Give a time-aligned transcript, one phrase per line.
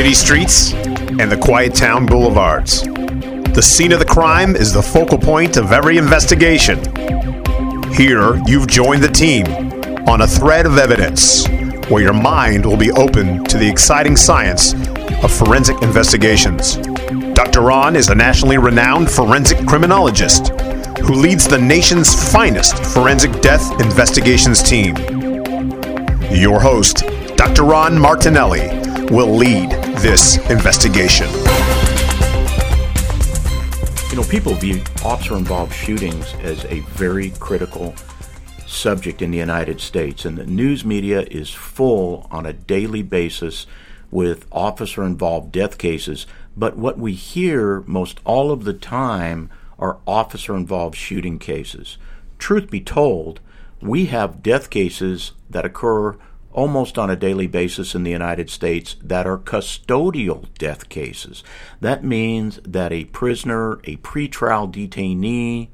[0.00, 2.84] city streets and the quiet town boulevards.
[2.84, 6.78] The scene of the crime is the focal point of every investigation.
[7.92, 9.44] Here, you've joined the team
[10.08, 11.46] on a thread of evidence
[11.90, 14.72] where your mind will be open to the exciting science
[15.22, 16.76] of forensic investigations.
[17.34, 17.60] Dr.
[17.60, 20.48] Ron is a nationally renowned forensic criminologist
[21.00, 24.96] who leads the nation's finest forensic death investigations team.
[26.30, 27.04] Your host,
[27.36, 27.64] Dr.
[27.64, 31.28] Ron Martinelli, will lead this investigation.
[34.08, 37.92] You know, people view officer involved shootings as a very critical
[38.66, 43.66] subject in the United States, and the news media is full on a daily basis
[44.12, 46.28] with officer involved death cases.
[46.56, 51.98] But what we hear most all of the time are officer involved shooting cases.
[52.38, 53.40] Truth be told,
[53.82, 56.16] we have death cases that occur
[56.52, 61.44] almost on a daily basis in the United States that are custodial death cases.
[61.80, 65.68] That means that a prisoner, a pretrial detainee,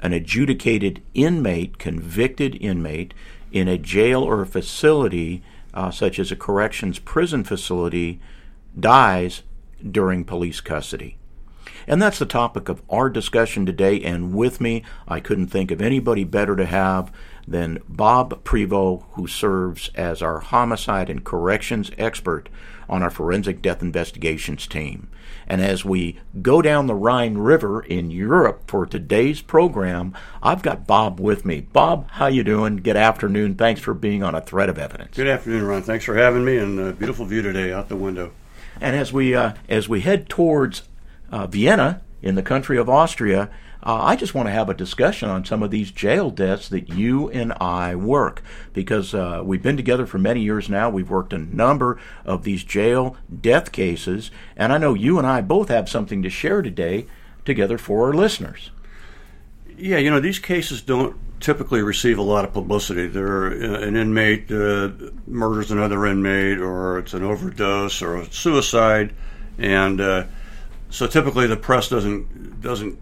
[0.00, 3.14] an adjudicated inmate, convicted inmate,
[3.52, 5.42] in a jail or a facility,
[5.72, 8.20] uh, such as a corrections prison facility,
[8.78, 9.42] dies
[9.90, 11.16] during police custody.
[11.86, 14.00] And that's the topic of our discussion today.
[14.02, 17.12] And with me, I couldn't think of anybody better to have
[17.46, 22.48] than Bob Prevot, who serves as our homicide and corrections expert
[22.88, 25.08] on our forensic death investigations team.
[25.48, 30.86] And as we go down the Rhine River in Europe for today's program, I've got
[30.86, 31.60] Bob with me.
[31.60, 32.78] Bob, how you doing?
[32.78, 33.54] Good afternoon.
[33.54, 35.16] Thanks for being on a thread of evidence.
[35.16, 35.82] Good afternoon, Ron.
[35.82, 38.32] Thanks for having me, and a beautiful view today out the window.
[38.80, 40.82] And as we uh, as we head towards
[41.30, 43.48] uh, Vienna in the country of Austria,
[43.82, 46.88] uh, I just want to have a discussion on some of these jail deaths that
[46.88, 50.90] you and I work because uh, we've been together for many years now.
[50.90, 55.40] We've worked a number of these jail death cases, and I know you and I
[55.40, 57.06] both have something to share today
[57.44, 58.70] together for our listeners.
[59.78, 63.06] Yeah, you know, these cases don't typically receive a lot of publicity.
[63.06, 64.90] They're uh, an inmate uh,
[65.26, 69.14] murders another inmate, or it's an overdose, or a suicide,
[69.58, 70.24] and uh,
[70.90, 72.98] so typically the press doesn't doesn't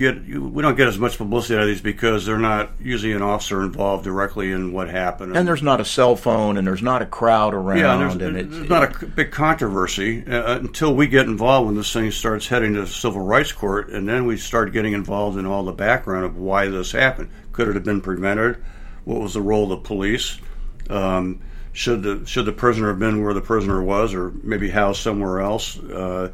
[0.00, 3.20] get we don't get as much publicity out of these because they're not usually an
[3.20, 5.36] officer involved directly in what happened.
[5.36, 7.78] And there's not a cell phone, and there's not a crowd around.
[7.78, 11.66] Yeah, and there's, and there's, it's, not a big controversy uh, until we get involved
[11.66, 15.38] when this thing starts heading to civil rights court, and then we start getting involved
[15.38, 17.28] in all the background of why this happened.
[17.52, 18.64] Could it have been prevented?
[19.04, 20.40] What was the role of the police?
[20.88, 25.02] Um, should the should the prisoner have been where the prisoner was, or maybe housed
[25.02, 25.78] somewhere else?
[25.78, 26.30] Uh,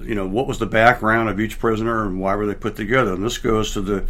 [0.00, 3.14] you know, what was the background of each prisoner, and why were they put together?
[3.14, 4.06] And this goes to the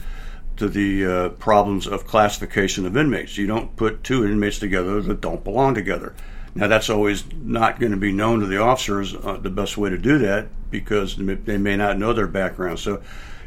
[0.56, 3.38] to the uh, problems of classification of inmates.
[3.38, 6.14] You don't put two inmates together that don't belong together.
[6.54, 9.88] Now, that's always not going to be known to the officers uh, the best way
[9.88, 12.78] to do that because they may not know their background.
[12.78, 13.02] So,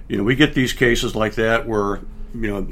[0.07, 2.01] you know, we get these cases like that where,
[2.33, 2.67] you know,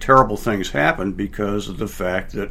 [0.00, 2.50] terrible things happen because of the fact that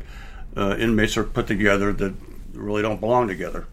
[0.55, 2.15] uh, inmates are put together that
[2.53, 3.67] really don't belong together.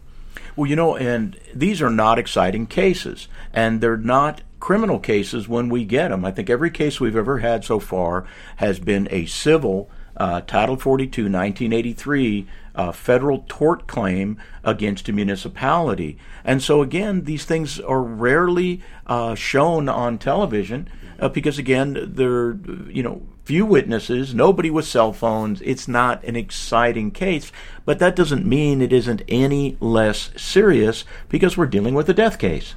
[0.55, 5.69] Well, you know, and these are not exciting cases, and they're not criminal cases when
[5.69, 6.23] we get them.
[6.23, 8.25] I think every case we've ever had so far
[8.57, 16.17] has been a civil uh, Title 42, 1983 uh, federal tort claim against a municipality.
[16.43, 22.57] And so, again, these things are rarely uh, shown on television uh, because, again, they're,
[22.89, 25.61] you know, few witnesses, nobody with cell phones.
[25.61, 27.51] It's not an exciting case,
[27.85, 32.39] but that doesn't mean it isn't any less serious because we're dealing with a death
[32.39, 32.75] case.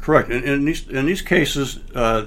[0.00, 0.30] Correct.
[0.30, 2.26] And in these in these cases, uh,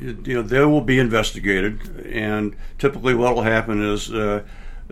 [0.00, 4.12] you, know, they will be investigated, and typically what will happen is.
[4.12, 4.42] Uh,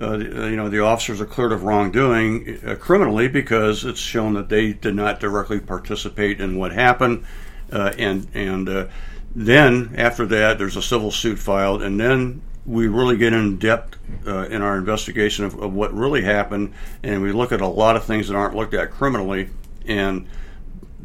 [0.01, 4.49] uh, you know, the officers are cleared of wrongdoing uh, criminally because it's shown that
[4.49, 7.25] they did not directly participate in what happened,
[7.71, 8.87] uh, and and uh,
[9.35, 13.99] then after that, there's a civil suit filed, and then we really get in depth
[14.27, 16.73] uh, in our investigation of, of, what really happened,
[17.03, 19.51] and we look at a lot of things that aren't looked at criminally,
[19.87, 20.27] and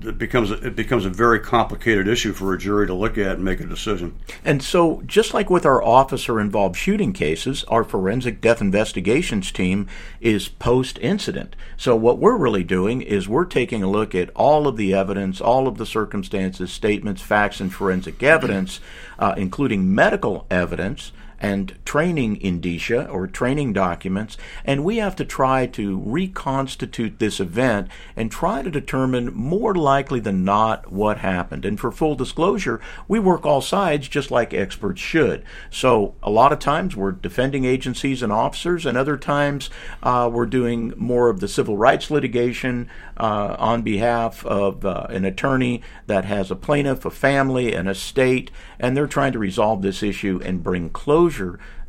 [0.04, 3.44] it becomes it becomes a very complicated issue for a jury to look at and
[3.44, 4.18] make a decision.
[4.46, 9.88] And so, just like with our officer-involved shooting cases, our forensic death investigations team
[10.22, 11.56] is post-incident.
[11.78, 15.42] So, what we're really doing is we're taking a look at all of the evidence,
[15.42, 18.80] all of the circumstances, statements, facts, and forensic evidence,
[19.18, 25.66] uh, including medical evidence and training indicia or training documents, and we have to try
[25.68, 31.66] to reconstitute this event and try to determine more likely than not what happened.
[31.66, 35.44] And for full disclosure, we work all sides just like experts should.
[35.70, 39.70] So a lot of times we're defending agencies and officers, and other times
[40.02, 45.26] uh, we're doing more of the civil rights litigation uh, on behalf of uh, an
[45.26, 50.04] attorney that has a plaintiff, a family, an estate, and they're trying to resolve this
[50.04, 51.27] issue and bring closure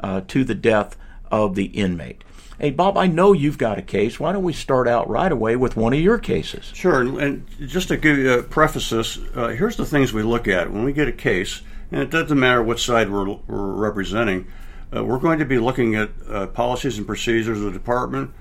[0.01, 0.97] uh, to the death
[1.31, 2.25] of the inmate.
[2.61, 4.19] Hey, Bob, I know you've got a case.
[4.19, 6.73] Why don't we start out right away with one of your cases?
[6.75, 7.03] Sure.
[7.21, 10.73] And just to give you a preface this, uh, here's the things we look at
[10.73, 11.63] when we get a case,
[11.93, 14.49] and it doesn't matter what side we're, we're representing.
[14.95, 18.33] Uh, we're going to be looking at uh, policies and procedures of the department,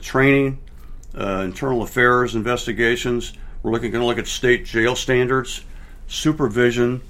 [0.00, 0.60] training,
[1.18, 3.32] uh, internal affairs investigations.
[3.64, 5.64] We're looking going to look at state jail standards,
[6.06, 7.00] supervision,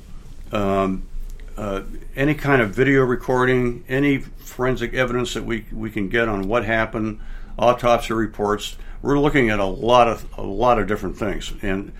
[0.53, 1.07] um,
[1.57, 1.83] uh,
[2.17, 6.65] any kind of video recording, any forensic evidence that we, we can get on what
[6.65, 7.21] happened,
[7.59, 8.77] autopsy reports.
[9.03, 11.93] We're looking at a lot of a lot of different things, and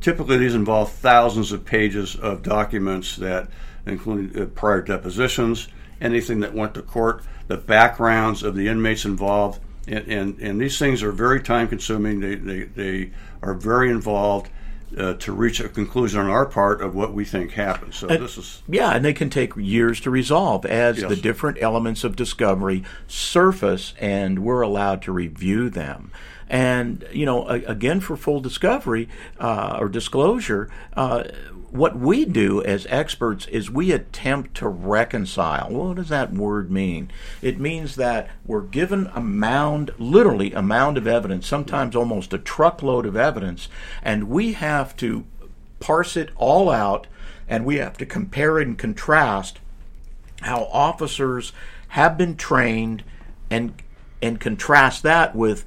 [0.00, 3.48] typically these involve thousands of pages of documents that
[3.86, 5.68] include uh, prior depositions,
[6.00, 10.78] anything that went to court, the backgrounds of the inmates involved, and, and, and these
[10.78, 12.20] things are very time consuming.
[12.20, 13.10] They, they, they
[13.42, 14.50] are very involved.
[14.96, 17.94] Uh, to reach a conclusion on our part of what we think happened.
[17.94, 21.08] So and, this is yeah, and they can take years to resolve as Yes.
[21.08, 26.12] the different elements of discovery surface, and we're allowed to review them.
[26.48, 29.08] And you know, again, for full discovery
[29.38, 31.24] uh, or disclosure, uh,
[31.70, 35.70] what we do as experts is we attempt to reconcile.
[35.70, 37.10] What does that word mean?
[37.42, 42.38] It means that we're given a mound, literally a mound of evidence, sometimes almost a
[42.38, 43.68] truckload of evidence,
[44.02, 45.24] and we have to
[45.80, 47.08] parse it all out
[47.48, 49.58] and we have to compare and contrast
[50.42, 51.52] how officers
[51.88, 53.02] have been trained
[53.50, 53.82] and
[54.22, 55.64] and contrast that with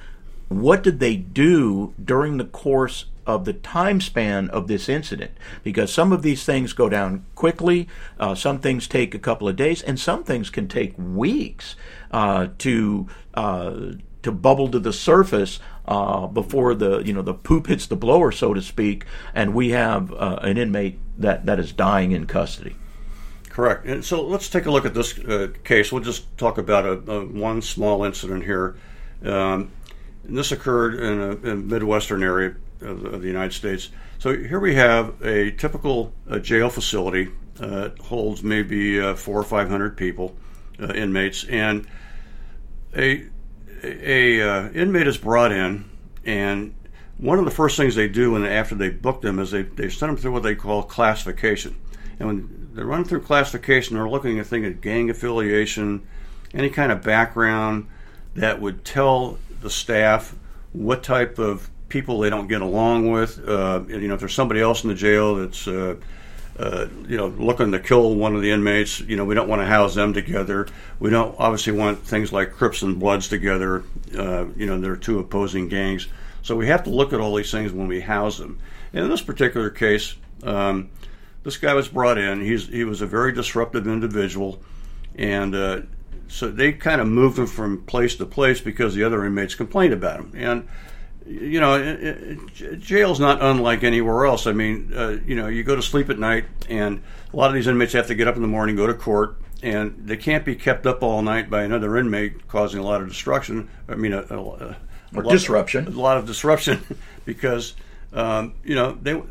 [0.49, 5.31] what did they do during the course of the time span of this incident
[5.63, 7.87] because some of these things go down quickly
[8.19, 11.75] uh, some things take a couple of days and some things can take weeks
[12.11, 13.91] uh, to uh,
[14.23, 18.31] to bubble to the surface uh, before the you know the poop hits the blower
[18.31, 19.05] so to speak
[19.35, 22.75] and we have uh, an inmate that that is dying in custody
[23.57, 23.87] Correct.
[23.87, 25.91] And so let's take a look at this uh, case.
[25.91, 28.75] We'll just talk about a, a one small incident here.
[29.25, 29.71] Um,
[30.27, 33.89] and this occurred in a, in a midwestern area of the, of the United States.
[34.19, 37.29] So here we have a typical uh, jail facility.
[37.59, 40.35] Uh, holds maybe uh, four or five hundred people,
[40.79, 41.87] uh, inmates, and
[42.95, 43.25] a
[43.83, 45.85] a uh, inmate is brought in,
[46.23, 46.75] and
[47.17, 49.89] one of the first things they do when after they book them is they, they
[49.89, 51.75] send them through what they call classification.
[52.19, 56.07] And when they're running through classification, they're looking at things at gang affiliation,
[56.53, 57.87] any kind of background
[58.35, 60.35] that would tell the staff
[60.73, 63.47] what type of people they don't get along with.
[63.47, 65.95] Uh, you know, if there's somebody else in the jail that's uh,
[66.59, 68.99] uh, you know, looking to kill one of the inmates.
[68.99, 70.67] You know, we don't want to house them together.
[70.99, 73.83] We don't obviously want things like Crips and Bloods together.
[74.17, 76.07] Uh, you know, they're two opposing gangs.
[76.41, 78.59] So we have to look at all these things when we house them.
[78.93, 80.89] And in this particular case, um,
[81.43, 82.41] this guy was brought in.
[82.41, 84.59] He's he was a very disruptive individual,
[85.15, 85.81] and uh,
[86.27, 89.93] so they kind of moved him from place to place because the other inmates complained
[89.93, 90.31] about him.
[90.35, 90.67] And
[91.25, 94.47] you know, it, it, jail's not unlike anywhere else.
[94.47, 97.01] I mean, uh, you know, you go to sleep at night, and
[97.33, 99.37] a lot of these inmates have to get up in the morning, go to court,
[99.61, 103.09] and they can't be kept up all night by another inmate causing a lot of
[103.09, 103.67] destruction.
[103.89, 104.77] I mean, a, a, a
[105.15, 105.87] Or lot- disruption.
[105.87, 106.81] A lot of disruption
[107.25, 107.73] because
[108.13, 109.21] um, you know they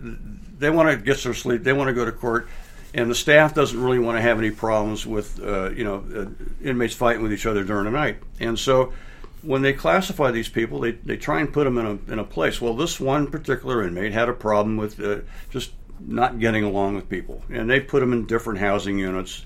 [0.58, 2.48] they want to get their sleep, they want to go to court,
[2.96, 6.66] and the staff doesn't really want to have any problems with uh, you know uh,
[6.66, 8.92] inmates fighting with each other during the night, and so
[9.42, 12.24] when they classify these people, they, they try and put them in a, in a
[12.24, 12.60] place.
[12.60, 17.08] Well, this one particular inmate had a problem with uh, just not getting along with
[17.08, 19.44] people, and they put him in different housing units,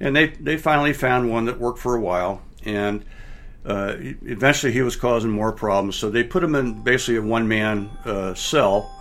[0.00, 3.04] and they they finally found one that worked for a while, and
[3.66, 5.96] uh, eventually he was causing more problems.
[5.96, 8.92] So they put him in basically a one man uh, cell.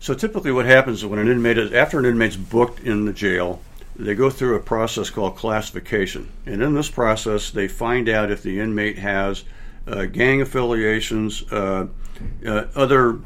[0.00, 3.12] So typically, what happens is when an inmate is after an inmate's booked in the
[3.12, 3.60] jail,
[3.96, 8.42] they go through a process called classification, and in this process, they find out if
[8.42, 9.44] the inmate has
[9.86, 11.86] uh, gang affiliations, uh,
[12.46, 13.20] uh, other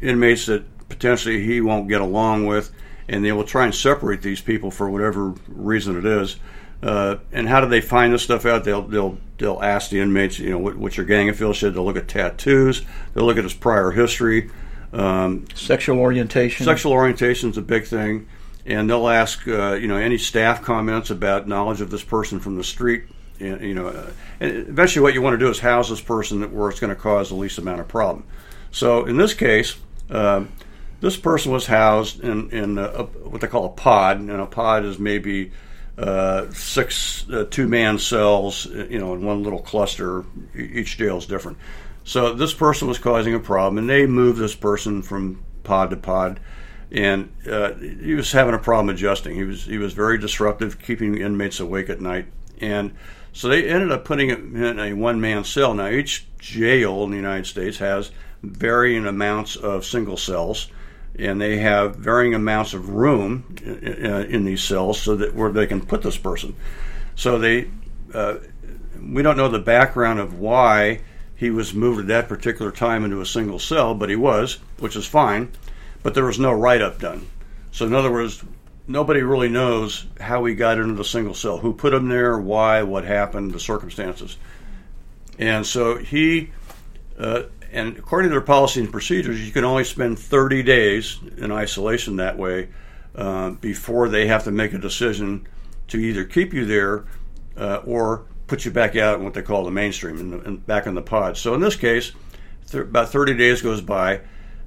[0.00, 2.70] inmates that potentially he won't get along with,
[3.08, 6.36] and they will try and separate these people for whatever reason it is.
[6.82, 8.62] Uh, and how do they find this stuff out?
[8.62, 11.72] They'll they'll they'll ask the inmates, you know, what, what's your gang affiliation?
[11.72, 12.82] They'll look at tattoos.
[13.14, 14.50] They'll look at his prior history.
[14.98, 16.64] Um, Sexual orientation.
[16.64, 18.26] Sexual orientation is a big thing.
[18.64, 22.56] and they'll ask uh, you know any staff comments about knowledge of this person from
[22.56, 23.04] the street.
[23.38, 24.10] And, you know, uh,
[24.40, 27.00] and eventually, what you want to do is house this person where it's going to
[27.00, 28.24] cause the least amount of problem.
[28.72, 29.76] So in this case,
[30.10, 30.50] um,
[31.00, 34.84] this person was housed in in a, what they call a pod, and a pod
[34.84, 35.52] is maybe
[35.98, 40.24] uh, six uh, two man cells, you know, in one little cluster.
[40.54, 41.58] Each jail is different.
[42.06, 45.96] So this person was causing a problem, and they moved this person from pod to
[45.96, 46.38] pod,
[46.92, 49.34] and uh, he was having a problem adjusting.
[49.34, 52.26] He was he was very disruptive, keeping inmates awake at night,
[52.60, 52.92] and
[53.32, 55.74] so they ended up putting him in a one man cell.
[55.74, 60.70] Now each jail in the United States has varying amounts of single cells
[61.18, 65.50] and they have varying amounts of room in, uh, in, these cells so that where
[65.50, 66.54] they can put this person.
[67.14, 67.70] So they,
[68.12, 68.36] uh,
[69.00, 71.00] we don't know the background of why
[71.36, 74.96] he was moved at that particular time into a single cell, but he was, which
[74.96, 75.52] is fine.
[76.02, 77.26] But there was no write up done.
[77.72, 78.42] So in other words,
[78.88, 82.82] nobody really knows how he got into the single cell, who put him there, why,
[82.82, 84.36] what happened, the circumstances.
[85.38, 86.52] And so he
[87.18, 91.52] uh, and according to their policy and procedures, you can only spend 30 days in
[91.52, 92.68] isolation that way
[93.14, 95.46] uh, before they have to make a decision
[95.88, 97.04] to either keep you there
[97.56, 100.94] uh, or put you back out in what they call the mainstream and, back in
[100.94, 101.36] the pod.
[101.36, 102.12] So in this case,
[102.70, 104.20] th- about 30 days goes by.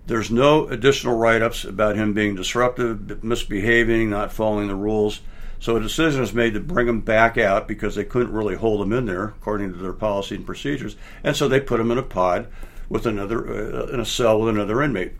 [0.05, 5.21] There's no additional write ups about him being disruptive, misbehaving, not following the rules.
[5.59, 8.81] So a decision is made to bring him back out because they couldn't really hold
[8.81, 10.95] him in there according to their policy and procedures.
[11.24, 12.48] And so they put him in a pod
[12.88, 15.13] with another uh, in a cell with another inmate.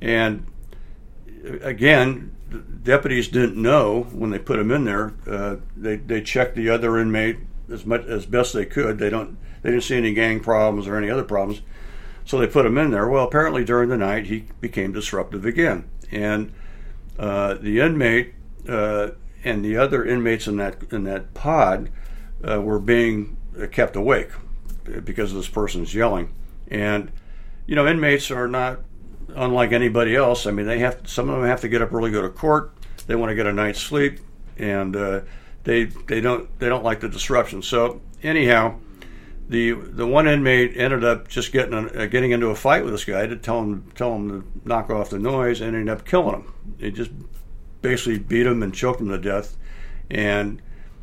[0.00, 0.46] And
[1.62, 2.34] again,
[2.82, 5.14] deputies didn't know when they put him in there.
[5.26, 7.38] Uh, they they checked the other inmate
[7.70, 8.98] as much as best they could.
[8.98, 11.62] They don't they didn't see any gang problems or any other problems,
[12.24, 13.08] so they put him in there.
[13.08, 16.52] Well, apparently during the night he became disruptive again, and
[17.18, 18.34] uh, the inmate
[18.68, 19.10] uh,
[19.44, 21.90] and the other inmates in that in that pod
[22.48, 23.36] uh, were being
[23.72, 24.30] kept awake
[25.04, 26.34] because of this person's yelling.
[26.68, 27.12] And
[27.66, 28.80] you know, inmates are not
[29.34, 30.46] unlike anybody else.
[30.46, 32.74] I mean, they have some of them have to get up early, go to court.
[33.06, 34.20] They want to get a night's sleep,
[34.56, 35.20] and uh,
[35.64, 37.62] they they don't they don't like the disruption.
[37.62, 38.78] So anyhow,
[39.48, 42.92] the the one inmate ended up just getting a, uh, getting into a fight with
[42.92, 46.06] this guy to tell him tell him to knock off the noise, and ended up
[46.06, 46.54] killing him.
[46.78, 47.10] They just
[47.82, 49.56] basically beat him and choked him to death,
[50.10, 50.62] and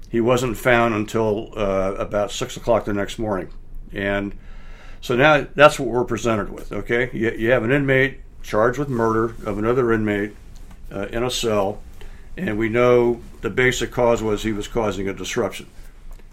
[0.09, 3.49] he wasn't found until uh, about six o'clock the next morning,
[3.93, 4.35] and
[5.01, 6.71] so now that's what we're presented with.
[6.71, 10.35] Okay, you, you have an inmate charged with murder of another inmate
[10.91, 11.81] uh, in a cell,
[12.37, 15.67] and we know the basic cause was he was causing a disruption.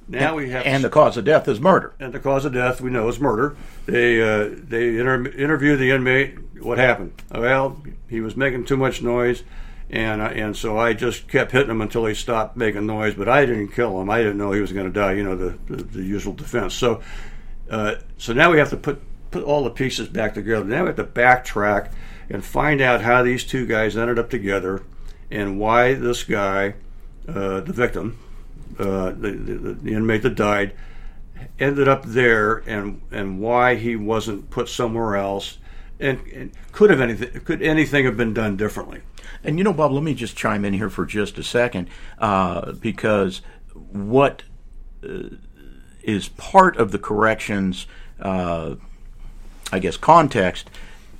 [0.08, 1.92] Now and, we have, and the cause of death is murder.
[2.00, 3.56] And the cause of death we know is murder.
[3.86, 6.38] They uh, they inter- interview the inmate.
[6.62, 7.12] What happened?
[7.30, 9.42] Well, he was making too much noise,
[9.90, 13.14] and uh, and so I just kept hitting him until he stopped making noise.
[13.14, 14.08] But I didn't kill him.
[14.08, 15.12] I didn't know he was going to die.
[15.12, 16.72] You know the, the, the usual defense.
[16.72, 17.02] So
[17.70, 20.64] uh, so now we have to put put all the pieces back together.
[20.64, 21.92] Now we have to backtrack
[22.30, 24.84] and find out how these two guys ended up together
[25.30, 26.74] and why this guy,
[27.26, 28.18] uh, the victim,
[28.78, 30.72] uh, the, the, the, inmate that died,
[31.58, 35.58] ended up there and and why he wasn't put somewhere else.
[36.00, 39.02] And, and could have anything could anything have been done differently?
[39.42, 42.72] And you know, Bob, let me just chime in here for just a second uh,
[42.72, 43.42] because
[43.72, 44.42] what
[45.02, 45.22] uh,
[46.02, 47.86] is part of the corrections,
[48.20, 48.76] uh,
[49.72, 50.70] I guess, context.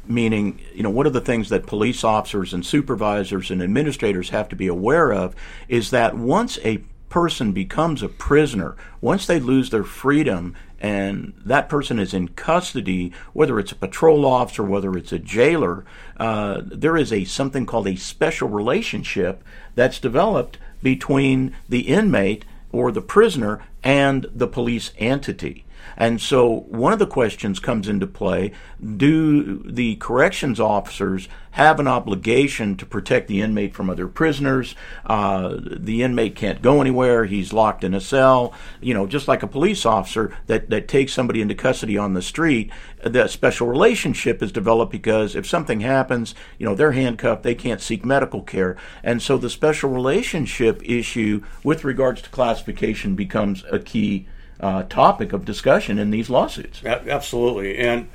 [0.09, 4.49] Meaning, you know, one of the things that police officers and supervisors and administrators have
[4.49, 5.37] to be aware of
[5.69, 11.69] is that once a person becomes a prisoner, once they lose their freedom and that
[11.69, 15.85] person is in custody, whether it's a patrol officer, whether it's a jailer,
[16.19, 19.43] uh, there is a something called a special relationship
[19.75, 25.65] that's developed between the inmate or the prisoner and the police entity.
[25.99, 28.53] And so one of the questions comes into play
[28.97, 34.77] do the corrections officers have an obligation to protect the inmate from other prisoners?
[35.05, 38.55] Uh, the inmate can't go anywhere, he's locked in a cell.
[38.81, 42.23] You know, just like a police officer that, that takes somebody into custody on the
[42.23, 42.71] street,
[43.03, 47.81] that special relationship is developed because if something happens, you know, they're handcuffed, they can't
[47.81, 48.77] seek medical care.
[49.03, 54.29] And so the special relationship issue with regards to classification becomes a key
[54.61, 56.85] uh, topic of discussion in these lawsuits.
[56.85, 58.09] Absolutely, and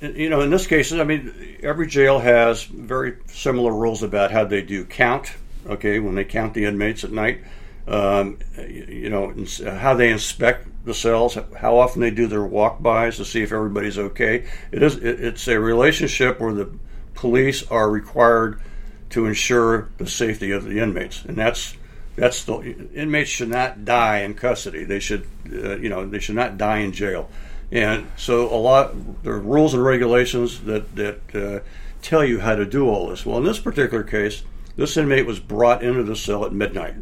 [0.00, 4.44] you know, in this case, I mean, every jail has very similar rules about how
[4.44, 5.32] they do count.
[5.66, 7.42] Okay, when they count the inmates at night,
[7.86, 9.34] um, you know,
[9.78, 13.98] how they inspect the cells, how often they do their walk-bys to see if everybody's
[13.98, 14.46] okay.
[14.72, 16.70] It is, it's a relationship where the
[17.14, 18.62] police are required
[19.10, 21.76] to ensure the safety of the inmates, and that's
[22.20, 22.60] that's the
[22.94, 24.84] inmates should not die in custody.
[24.84, 27.30] They should, uh, you know, they should not die in jail.
[27.72, 31.60] And so a lot there are rules and regulations that that uh,
[32.02, 33.24] tell you how to do all this.
[33.24, 34.42] Well, in this particular case,
[34.76, 36.96] this inmate was brought into the cell at midnight.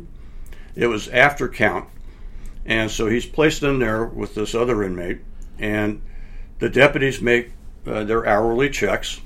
[0.77, 1.89] It was after count,
[2.65, 5.23] and so he's placed in there with this other inmate,
[5.59, 6.01] and
[6.61, 7.51] the deputies make
[7.85, 9.21] uh, their hourly checks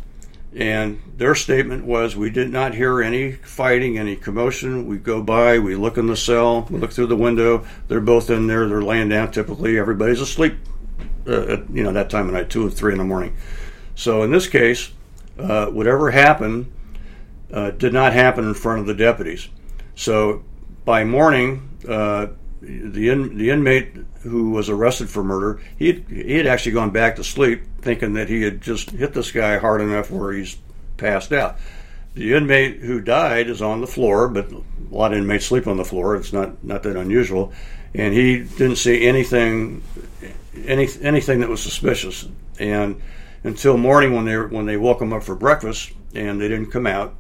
[0.55, 4.87] and their statement was, we did not hear any fighting, any commotion.
[4.87, 7.65] We go by, we look in the cell, we look through the window.
[7.89, 8.69] They're both in there.
[8.69, 9.31] They're laying down.
[9.31, 10.57] Typically, everybody's asleep.
[11.27, 13.37] Uh, at, you know that time of night, two or three in the morning.
[13.95, 14.91] So in this case,
[15.39, 16.73] uh, whatever happened
[17.53, 19.49] uh, did not happen in front of the deputies.
[19.95, 20.43] So
[20.85, 22.29] by morning, uh,
[22.61, 27.17] the in, the inmate who was arrested for murder, he he had actually gone back
[27.17, 30.57] to sleep, thinking that he had just hit this guy hard enough where he's
[30.97, 31.57] passed out.
[32.15, 35.77] The inmate who died is on the floor, but a lot of inmates sleep on
[35.77, 36.17] the floor.
[36.17, 37.53] It's not not that unusual,
[37.95, 39.83] and he didn't see anything
[40.67, 42.29] any anything that was suspicious.
[42.59, 43.01] And
[43.45, 46.87] until morning when they when they woke him up for breakfast and they didn't come
[46.87, 47.15] out,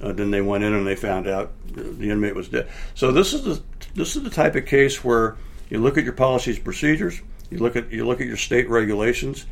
[0.00, 2.68] uh, then they went in and they found out the inmate was dead.
[2.94, 3.62] So this is the
[3.94, 5.36] this is the type of case where
[5.68, 7.20] you look at your policies, procedures,
[7.50, 9.46] you look at you look at your state regulations,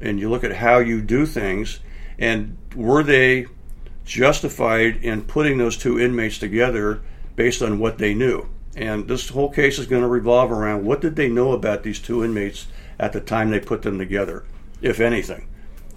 [0.00, 1.80] and you look at how you do things,
[2.18, 3.46] and were they
[4.04, 7.00] justified in putting those two inmates together
[7.36, 8.48] based on what they knew?
[8.76, 11.98] And this whole case is going to revolve around what did they know about these
[11.98, 12.66] two inmates
[12.98, 14.44] at the time they put them together,
[14.80, 15.48] if anything.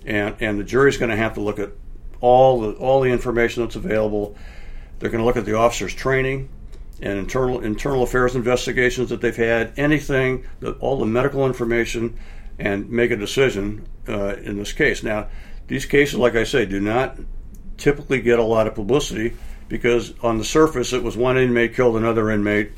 [0.06, 1.72] And and the jury's going to have to look at
[2.20, 4.36] all the all the information that's available.
[5.00, 6.50] They're going to look at the officer's training
[7.02, 12.18] and internal internal affairs investigations that they've had, anything, the, all the medical information,
[12.60, 15.04] and make a decision uh, in this case.
[15.04, 15.28] Now,
[15.68, 17.18] these cases, like I say, do not
[17.78, 19.36] typically get a lot of publicity
[19.68, 22.72] because on the surface it was one inmate killed another inmate,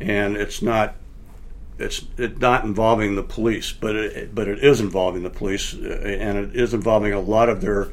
[0.00, 0.94] and it's not
[1.78, 6.00] it's it not involving the police, but it, but it is involving the police, uh,
[6.04, 7.88] and it is involving a lot of their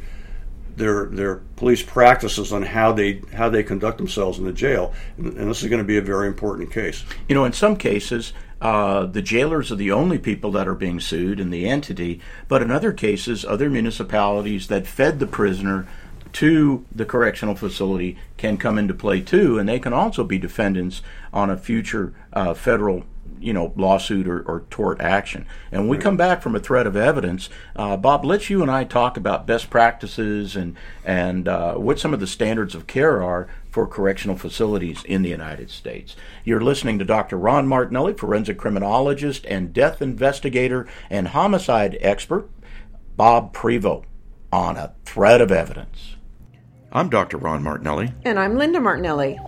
[0.76, 5.38] their their police practices on how they how they conduct themselves in the jail, and,
[5.38, 7.04] and this is going to be a very important case.
[7.28, 11.00] You know, in some cases, uh, the jailers are the only people that are being
[11.00, 15.88] sued in the entity, but in other cases, other municipalities that fed the prisoner
[16.34, 21.02] to the correctional facility can come into play too, and they can also be defendants
[21.32, 23.04] on a future uh, federal
[23.44, 25.46] you know lawsuit or, or tort action.
[25.72, 28.72] And when we come back from a thread of evidence, uh, Bob, let's you and
[28.72, 33.22] I talk about best practices and and uh, what some of the standards of care
[33.22, 36.16] are for correctional facilities in the United States.
[36.44, 37.38] You're listening to Dr.
[37.38, 42.50] Ron Martinelli, forensic criminologist and death investigator and homicide expert,
[43.18, 44.04] Bob Prevot,
[44.52, 46.16] on a thread of evidence.
[46.92, 47.38] I'm Dr.
[47.38, 48.14] Ron Martinelli.
[48.24, 49.40] And I'm Linda Martinelli.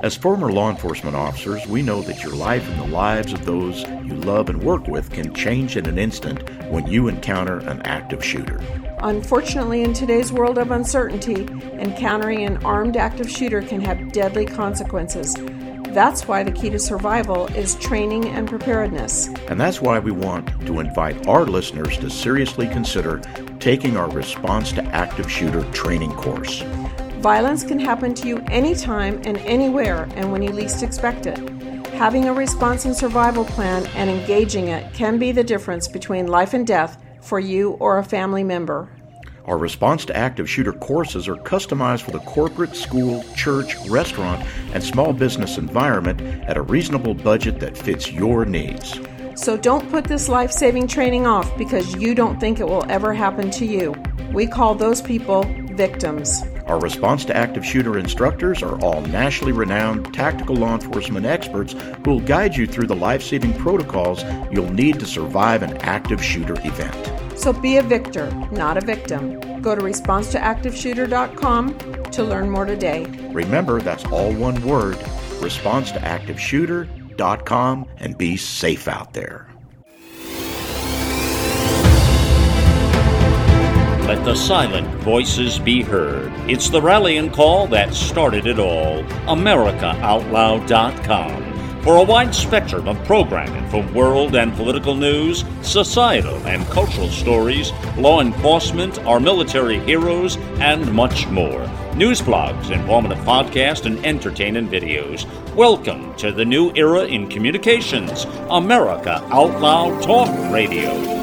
[0.00, 3.82] As former law enforcement officers, we know that your life and the lives of those
[4.04, 8.24] you love and work with can change in an instant when you encounter an active
[8.24, 8.60] shooter.
[9.00, 11.48] Unfortunately, in today's world of uncertainty,
[11.80, 15.34] encountering an armed active shooter can have deadly consequences.
[15.88, 19.26] That's why the key to survival is training and preparedness.
[19.48, 23.20] And that's why we want to invite our listeners to seriously consider
[23.58, 26.62] taking our Response to Active Shooter training course.
[27.20, 31.36] Violence can happen to you anytime and anywhere and when you least expect it.
[31.88, 36.54] Having a response and survival plan and engaging it can be the difference between life
[36.54, 38.88] and death for you or a family member.
[39.46, 44.80] Our response to active shooter courses are customized for the corporate, school, church, restaurant, and
[44.80, 49.00] small business environment at a reasonable budget that fits your needs.
[49.34, 53.12] So don't put this life saving training off because you don't think it will ever
[53.12, 53.94] happen to you.
[54.32, 56.44] We call those people victims.
[56.68, 62.10] Our response to active shooter instructors are all nationally renowned tactical law enforcement experts who
[62.10, 66.56] will guide you through the life saving protocols you'll need to survive an active shooter
[66.66, 67.38] event.
[67.38, 69.40] So be a victor, not a victim.
[69.62, 71.78] Go to responsetoactiveshooter.com
[72.10, 73.06] to learn more today.
[73.32, 74.98] Remember, that's all one word
[75.38, 79.47] responsetoactiveshooter.com and be safe out there.
[84.08, 86.32] Let the silent voices be heard.
[86.48, 89.02] It's the rallying call that started it all.
[89.26, 91.82] AmericaOutloud.com.
[91.82, 97.70] For a wide spectrum of programming from world and political news, societal and cultural stories,
[97.98, 101.68] law enforcement, our military heroes, and much more.
[101.94, 105.26] News blogs, informative podcasts, and entertaining videos.
[105.54, 108.24] Welcome to the new era in communications.
[108.48, 111.18] America Out Loud Talk Radio.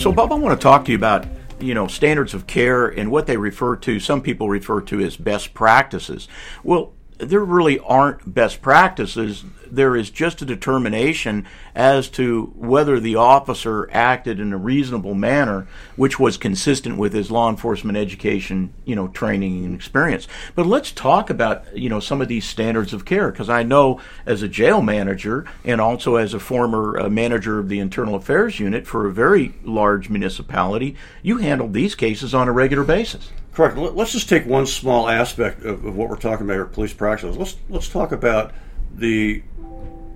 [0.00, 1.26] So, Bob, I want to talk to you about
[1.60, 4.00] you know standards of care and what they refer to.
[4.00, 6.26] Some people refer to as best practices.
[6.64, 9.44] Well, there really aren't best practices.
[9.70, 15.66] There is just a determination as to whether the officer acted in a reasonable manner,
[15.96, 20.26] which was consistent with his law enforcement education, you know, training and experience.
[20.54, 24.00] But let's talk about, you know, some of these standards of care because I know
[24.26, 28.60] as a jail manager and also as a former uh, manager of the internal affairs
[28.60, 33.30] unit for a very large municipality, you handled these cases on a regular basis.
[33.52, 33.76] Correct.
[33.76, 37.36] Let's just take one small aspect of, of what we're talking about here, police practice.
[37.36, 38.52] Let's let's talk about
[38.94, 39.42] the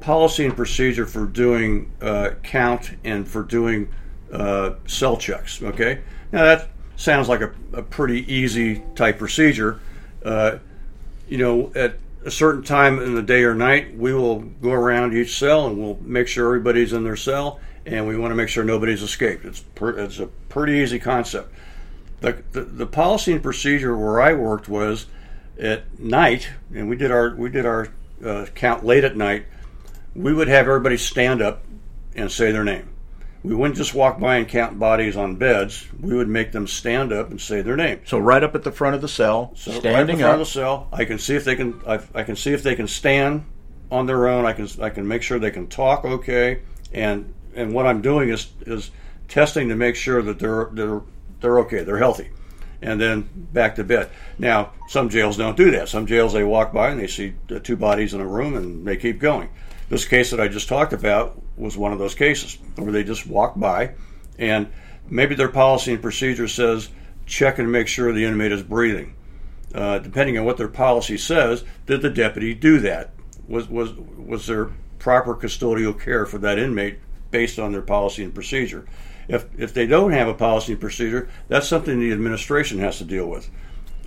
[0.01, 3.89] policy and procedure for doing uh, count and for doing
[4.33, 5.63] uh, cell checks.
[5.63, 6.01] Okay.
[6.33, 9.81] Now that sounds like a, a pretty easy type procedure.
[10.25, 10.59] Uh,
[11.29, 15.15] you know, at a certain time in the day or night, we will go around
[15.15, 18.49] each cell and we'll make sure everybody's in their cell, and we want to make
[18.49, 19.45] sure nobody's escaped.
[19.45, 21.53] It's per, it's a pretty easy concept.
[22.21, 25.07] The, the, the policy and procedure where I worked was
[25.59, 27.89] at night, and we did our we did our
[28.25, 29.47] uh, count late at night.
[30.15, 31.65] We would have everybody stand up
[32.15, 32.91] and say their name.
[33.43, 35.87] We wouldn't just walk by and count bodies on beds.
[36.01, 38.01] We would make them stand up and say their name.
[38.07, 40.33] So right up at the front of the cell, So standing right the front up.
[40.35, 41.81] of the cell, I can see if they can.
[41.87, 43.45] I, I can see if they can stand
[43.91, 44.47] on their own.
[44.47, 46.63] I can I can make sure they can talk okay.
[46.93, 48.91] And and what I'm doing is is
[49.29, 51.03] testing to make sure that they're they're
[51.41, 51.83] they're okay.
[51.83, 52.31] They're healthy.
[52.85, 54.11] And then back to bed.
[54.39, 55.89] Now, some jails don't do that.
[55.89, 58.97] Some jails they walk by and they see two bodies in a room and they
[58.97, 59.49] keep going.
[59.89, 63.27] This case that I just talked about was one of those cases where they just
[63.27, 63.95] walk by
[64.39, 64.71] and
[65.09, 66.91] maybe their policy and procedure says
[67.27, 69.15] check and make sure the inmate is breathing.
[69.75, 73.13] Uh, depending on what their policy says, did the deputy do that?
[73.49, 76.99] Was was was there proper custodial care for that inmate
[77.31, 78.87] based on their policy and procedure?
[79.29, 83.05] If if they don't have a policy and procedure, that's something the administration has to
[83.05, 83.51] deal with.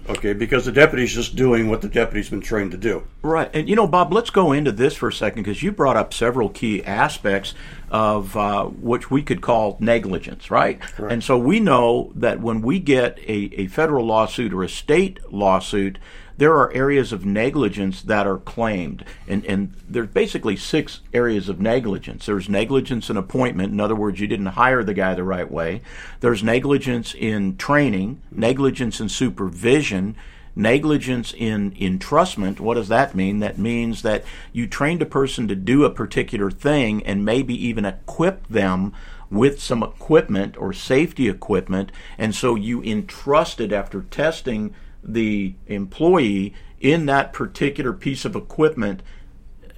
[0.10, 3.06] Okay, because the deputy's just doing what the deputy's been trained to do.
[3.22, 3.50] Right.
[3.54, 6.14] And, you know, Bob, let's go into this for a second because you brought up
[6.14, 7.54] several key aspects
[7.92, 10.80] of uh, which we could call negligence, right?
[10.80, 11.12] Correct.
[11.12, 15.20] And so we know that when we get a, a federal lawsuit or a state
[15.30, 16.00] lawsuit,
[16.38, 19.04] there are areas of negligence that are claimed.
[19.28, 22.28] And, and there's basically six areas of negligence.
[22.28, 23.74] There's negligence in appointment.
[23.74, 25.82] In other words, you didn't hire the guy the right way.
[26.20, 30.16] There's negligence in training, negligence in supervision,
[30.56, 35.56] negligence in entrustment what does that mean that means that you trained a person to
[35.56, 38.92] do a particular thing and maybe even equip them
[39.30, 44.74] with some equipment or safety equipment and so you entrusted after testing
[45.08, 49.02] the employee in that particular piece of equipment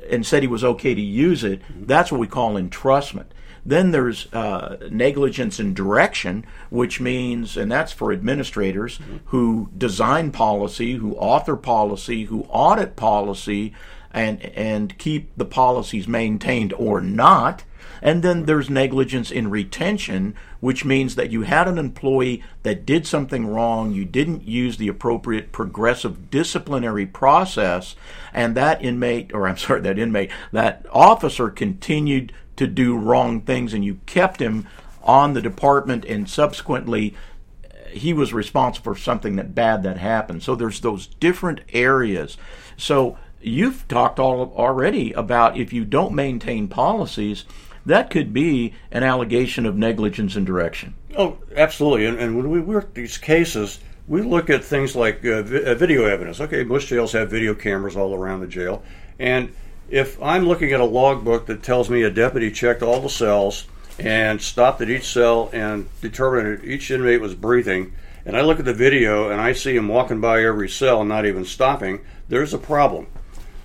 [0.10, 3.28] and said he was okay to use it that's what we call entrustment
[3.66, 10.94] then there's uh, negligence in direction, which means, and that's for administrators who design policy,
[10.94, 13.74] who author policy, who audit policy,
[14.12, 17.64] and and keep the policies maintained or not.
[18.02, 23.06] And then there's negligence in retention, which means that you had an employee that did
[23.06, 27.96] something wrong, you didn't use the appropriate progressive disciplinary process,
[28.34, 33.74] and that inmate, or I'm sorry, that inmate, that officer continued to do wrong things,
[33.74, 34.68] and you kept him
[35.02, 37.16] on the department, and subsequently
[37.64, 40.44] eh, he was responsible for something that bad that happened.
[40.44, 42.38] So there's those different areas.
[42.78, 47.46] So you've talked all already about if you don't maintain policies,
[47.86, 50.94] that could be an allegation of negligence and direction.
[51.18, 52.06] Oh, absolutely.
[52.06, 55.76] And, and when we work these cases, we look at things like uh, vi- uh,
[55.76, 56.42] video evidence.
[56.42, 58.84] Okay, most jails have video cameras all around the jail.
[59.20, 59.54] And
[59.90, 63.68] if I'm looking at a logbook that tells me a deputy checked all the cells
[63.98, 67.94] and stopped at each cell and determined each inmate was breathing,
[68.26, 71.10] and I look at the video and I see him walking by every cell and
[71.10, 73.08] not even stopping, there's a problem.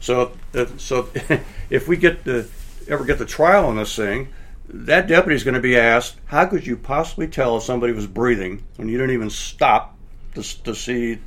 [0.00, 1.08] So, if, so
[1.70, 2.48] if we get the
[2.88, 4.28] ever get the trial on this thing,
[4.68, 8.06] that deputy is going to be asked, "How could you possibly tell if somebody was
[8.06, 9.96] breathing when you didn't even stop
[10.34, 11.18] to, to see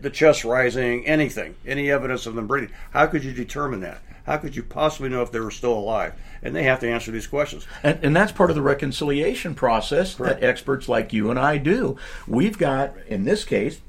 [0.00, 2.70] the chest rising, anything, any evidence of them breathing?
[2.92, 4.00] How could you determine that?
[4.24, 7.10] How could you possibly know if they were still alive?" And they have to answer
[7.10, 7.66] these questions.
[7.82, 10.40] And, and that's part of the reconciliation process Correct.
[10.40, 11.96] that experts like you and I do.
[12.26, 13.80] We've got, in this case,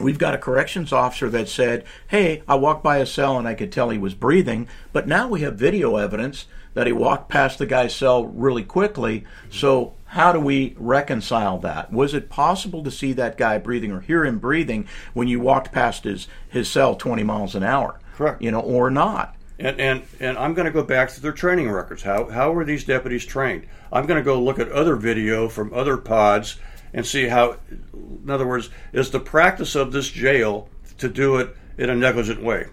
[0.00, 3.54] We've got a corrections officer that said, Hey, I walked by a cell and I
[3.54, 7.58] could tell he was breathing, but now we have video evidence that he walked past
[7.58, 9.24] the guy's cell really quickly.
[9.50, 11.92] So, how do we reconcile that?
[11.92, 15.72] Was it possible to see that guy breathing or hear him breathing when you walked
[15.72, 18.00] past his, his cell 20 miles an hour?
[18.14, 18.40] Correct.
[18.40, 19.34] You know, or not?
[19.58, 22.02] And, and, and I'm going to go back to their training records.
[22.02, 23.66] How, how were these deputies trained?
[23.92, 26.58] I'm going to go look at other video from other pods
[26.94, 27.58] and see how,
[27.92, 32.42] in other words, is the practice of this jail to do it in a negligent
[32.42, 32.68] way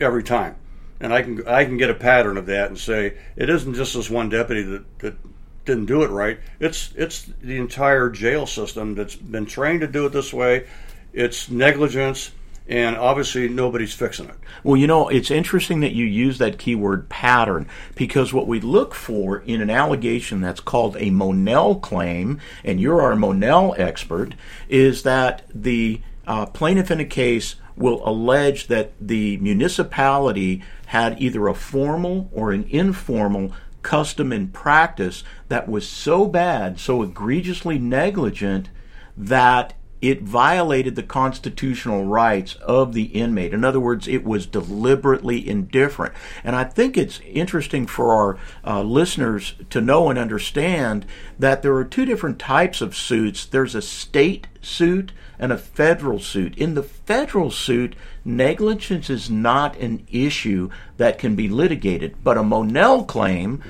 [0.00, 0.56] every time.
[1.00, 3.94] And I can I can get a pattern of that and say it isn't just
[3.94, 5.16] this one deputy that, that
[5.64, 6.40] didn't do it right.
[6.58, 10.66] It's it's the entire jail system that's been trained to do it this way.
[11.12, 12.30] It's negligence
[12.68, 14.34] and obviously nobody's fixing it.
[14.62, 18.94] Well, you know, it's interesting that you use that keyword pattern because what we look
[18.94, 24.34] for in an allegation that's called a Monell claim, and you're our Monell expert,
[24.68, 31.46] is that the uh, plaintiff in a case will allege that the municipality had either
[31.46, 33.52] a formal or an informal
[33.82, 38.68] custom and practice that was so bad, so egregiously negligent,
[39.16, 43.52] that it violated the constitutional rights of the inmate.
[43.52, 46.14] In other words, it was deliberately indifferent.
[46.44, 51.04] And I think it's interesting for our uh, listeners to know and understand
[51.38, 56.18] that there are two different types of suits there's a state suit and a federal
[56.18, 56.56] suit.
[56.56, 62.42] In the federal suit, negligence is not an issue that can be litigated, but a
[62.42, 63.62] Monell claim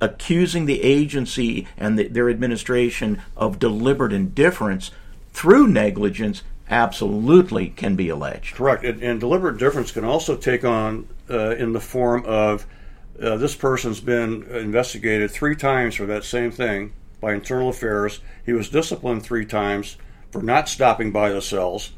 [0.00, 4.90] accusing the agency and the, their administration of deliberate indifference
[5.34, 8.54] through negligence absolutely can be alleged.
[8.54, 8.84] Correct.
[8.84, 12.66] And, and deliberate indifference can also take on uh, in the form of
[13.20, 18.20] uh, this person's been investigated three times for that same thing by internal affairs.
[18.46, 19.96] He was disciplined three times
[20.30, 21.92] for not stopping by the cells,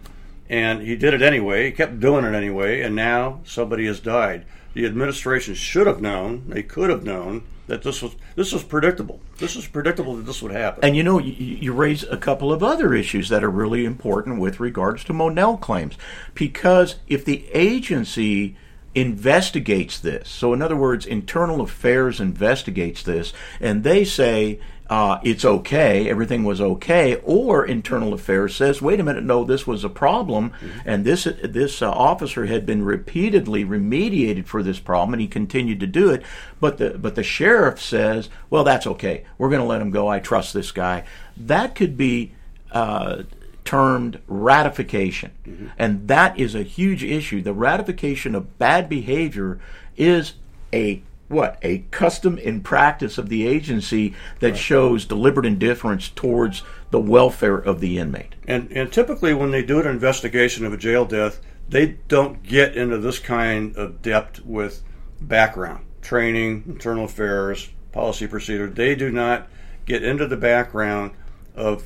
[0.49, 1.67] and he did it anyway.
[1.67, 4.45] He kept doing it anyway, and now somebody has died.
[4.75, 9.21] The administration should have known, they could have known, that this was this was predictable.
[9.39, 10.85] This was predictable that this would happen.
[10.85, 14.41] And you know, you, you, raise a couple of other issues that are really important
[14.41, 15.97] with regards to Monell claims,
[16.35, 18.57] because if the agency
[18.95, 25.45] investigates this, so in other words, internal affairs investigates this, and they say uh, it's
[25.45, 29.89] okay, everything was okay, or internal affairs says, wait a minute, no, this was a
[29.89, 30.79] problem, mm-hmm.
[30.85, 35.81] and this this uh, officer had been repeatedly remediated for this problem, and he continued
[35.81, 36.23] to do it.
[36.61, 40.09] But the but the sheriff says, well, that's okay, we're going to let him go.
[40.09, 41.05] I trust this guy.
[41.37, 42.33] That could be.
[42.73, 43.23] Uh,
[43.65, 45.33] termed ratification.
[45.45, 45.67] Mm-hmm.
[45.77, 47.43] And that is a huge issue.
[47.43, 49.59] The ratification of bad behavior
[49.97, 50.35] is
[50.73, 54.59] a what a custom in practice of the agency that right.
[54.59, 58.35] shows deliberate indifference towards the welfare of the inmate.
[58.47, 62.77] And and typically when they do an investigation of a jail death, they don't get
[62.77, 64.83] into this kind of depth with
[65.21, 68.69] background, training, internal affairs, policy procedure.
[68.69, 69.49] They do not
[69.85, 71.13] get into the background
[71.55, 71.85] of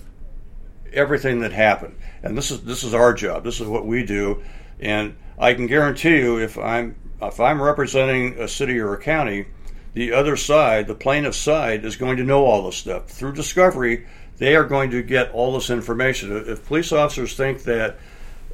[0.92, 1.96] everything that happened.
[2.22, 3.44] And this is this is our job.
[3.44, 4.42] This is what we do.
[4.80, 9.46] And I can guarantee you if I'm if I'm representing a city or a county,
[9.94, 13.08] the other side, the plaintiff side, is going to know all this stuff.
[13.08, 14.06] Through discovery,
[14.38, 16.44] they are going to get all this information.
[16.46, 17.98] If police officers think that,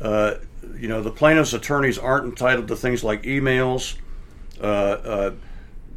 [0.00, 0.34] uh,
[0.76, 3.96] you know, the plaintiff's attorneys aren't entitled to things like emails,
[4.60, 5.30] uh, uh,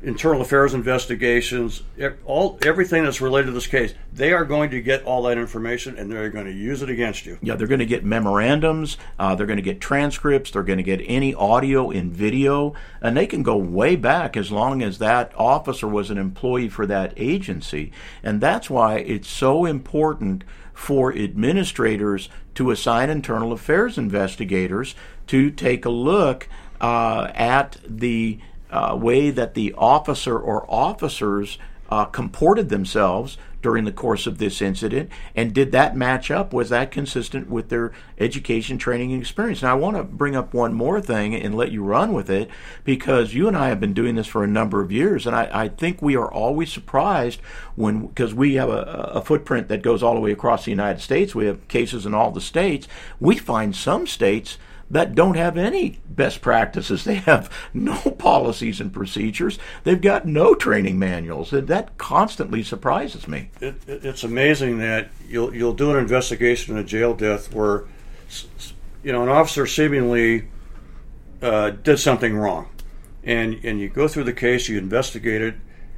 [0.01, 1.83] internal affairs investigations,
[2.25, 5.97] all everything that's related to this case, they are going to get all that information
[5.97, 7.38] and they're going to use it against you.
[7.41, 10.83] Yeah, they're going to get memorandums, uh, they're going to get transcripts, they're going to
[10.83, 15.33] get any audio and video, and they can go way back as long as that
[15.35, 17.91] officer was an employee for that agency.
[18.23, 24.95] And that's why it's so important for administrators to assign internal affairs investigators
[25.27, 26.47] to take a look
[26.79, 28.39] uh, at the
[28.71, 31.58] uh, way that the officer or officers
[31.89, 36.53] uh, comported themselves during the course of this incident, and did that match up?
[36.53, 39.62] Was that consistent with their education, training, and experience?
[39.62, 42.49] Now, I want to bring up one more thing and let you run with it
[42.86, 45.49] because you and I have been doing this for a number of years, and I,
[45.51, 47.41] I think we are always surprised
[47.75, 51.01] when, because we have a, a footprint that goes all the way across the United
[51.01, 52.88] States, we have cases in all the states,
[53.19, 54.58] we find some states
[54.91, 57.04] that don't have any best practices.
[57.04, 59.60] They have no policies and procedures.
[59.84, 61.54] They've got no training manuals.
[61.54, 63.52] And that constantly surprises me.
[63.62, 67.86] It, it, it's amazing that you'll you'll do an investigation in a jail death where
[69.04, 70.47] you know an officer seemingly
[71.41, 72.69] uh, did something wrong,
[73.23, 75.56] and and you go through the case, you investigate it,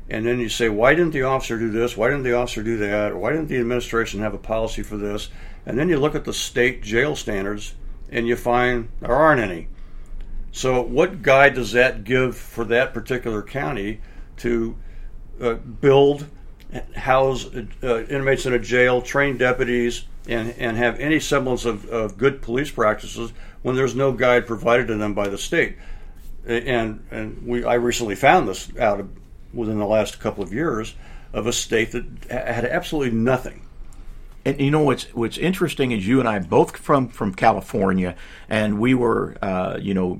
[0.09, 1.95] and then you say, why didn't the officer do this?
[1.95, 3.15] Why didn't the officer do that?
[3.15, 5.29] Why didn't the administration have a policy for this?
[5.65, 7.75] And then you look at the state jail standards
[8.11, 9.67] and you find there aren't any.
[10.51, 14.01] So, what guide does that give for that particular county
[14.37, 14.75] to
[15.39, 16.27] uh, build,
[16.95, 17.49] house
[17.83, 22.41] uh, inmates in a jail, train deputies, and, and have any semblance of, of good
[22.41, 25.77] police practices when there's no guide provided to them by the state?
[26.45, 29.05] and and we I recently found this out
[29.53, 30.95] within the last couple of years
[31.33, 33.67] of a state that had absolutely nothing.
[34.43, 38.15] And you know what's what's interesting is you and I both from from California,
[38.49, 40.19] and we were uh, you know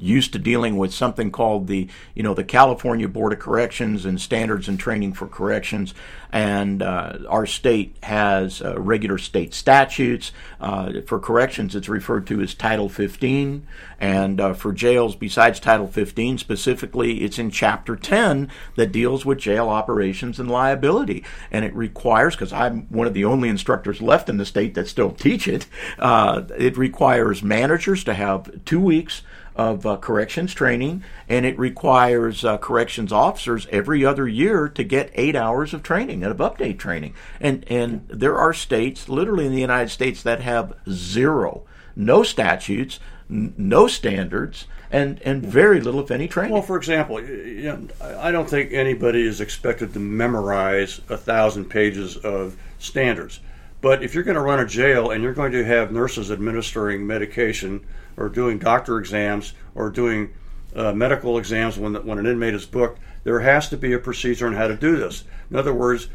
[0.00, 4.20] used to dealing with something called the you know the California Board of Corrections and
[4.20, 5.94] Standards and Training for Corrections,
[6.32, 11.74] and uh, our state has uh, regular state statutes uh, for corrections.
[11.74, 13.66] It's referred to as Title 15,
[14.00, 19.38] and uh, for jails, besides Title 15 specifically, it's in Chapter 10 that deals with
[19.38, 24.28] jail operations and liability, and it requires because I'm one of the only instructors left
[24.28, 25.66] in the state that still teach it.
[25.98, 29.22] Uh, it requires managers to have two weeks
[29.58, 35.10] of uh, corrections training, and it requires uh, corrections officers every other year to get
[35.14, 37.14] eight hours of training of update training.
[37.40, 41.64] And and there are states, literally in the United States, that have zero,
[41.96, 44.66] no statutes, n- no standards.
[44.90, 46.54] And, and very little, if any, training.
[46.54, 51.66] Well, for example, you know, I don't think anybody is expected to memorize a thousand
[51.66, 53.40] pages of standards.
[53.80, 57.06] But if you're going to run a jail and you're going to have nurses administering
[57.06, 57.86] medication
[58.16, 60.34] or doing doctor exams or doing
[60.74, 64.46] uh, medical exams when, when an inmate is booked, there has to be a procedure
[64.46, 65.24] on how to do this.
[65.50, 66.08] In other words,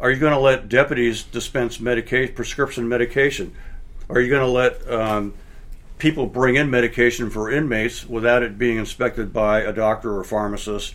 [0.00, 3.54] are you going to let deputies dispense prescription medication?
[4.08, 5.34] Are you going to let um,
[5.98, 10.24] people bring in medication for inmates without it being inspected by a doctor or a
[10.24, 10.94] pharmacist?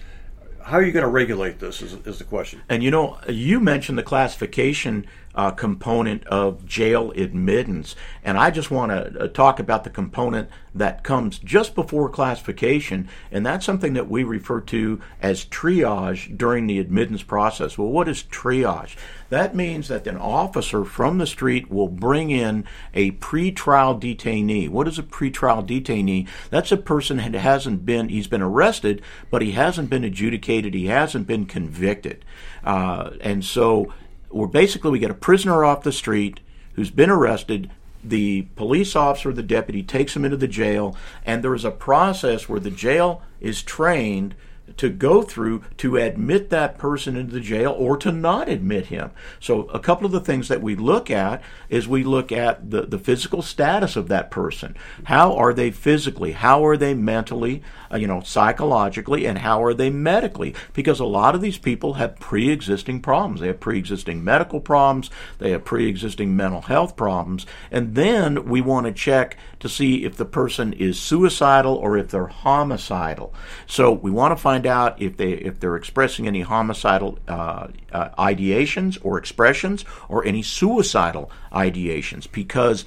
[0.62, 1.82] How are you going to regulate this?
[1.82, 2.62] Is, is the question.
[2.70, 7.96] And you know, you mentioned the classification uh, component of jail admittance.
[8.24, 13.08] And I just want to uh, talk about the component that comes just before classification,
[13.32, 17.78] and that's something that we refer to as triage during the admittance process.
[17.78, 18.96] Well, what is triage?
[19.30, 24.70] That means that an officer from the street will bring in a pretrial detainee.
[24.70, 26.28] What is a pretrial detainee?
[26.50, 30.88] That's a person that hasn't been, he's been arrested, but he hasn't been adjudicated, he
[30.88, 32.26] hasn't been convicted.
[32.64, 33.94] Uh, and so
[34.34, 36.40] where basically we get a prisoner off the street
[36.74, 37.70] who's been arrested.
[38.04, 42.50] The police officer, the deputy, takes him into the jail, and there is a process
[42.50, 44.36] where the jail is trained
[44.78, 49.12] to go through to admit that person into the jail or to not admit him.
[49.40, 52.84] So, a couple of the things that we look at is we look at the,
[52.84, 54.76] the physical status of that person.
[55.06, 56.34] How are they physically?
[56.34, 57.64] How are they mentally?
[57.92, 59.26] Uh, you know, psychologically?
[59.26, 60.56] And how are they medically?
[60.74, 63.42] Because a lot of these people have pre existing problems.
[63.42, 65.10] They have pre existing medical problems,
[65.40, 67.46] they have pre existing mental health problems.
[67.72, 72.10] And then we want to check to see if the person is suicidal or if
[72.10, 73.34] they're homicidal.
[73.68, 77.68] So, we want to find find out if they if they're expressing any homicidal uh,
[77.92, 82.32] uh, ideations or expressions or any suicidal ideations.
[82.32, 82.86] Because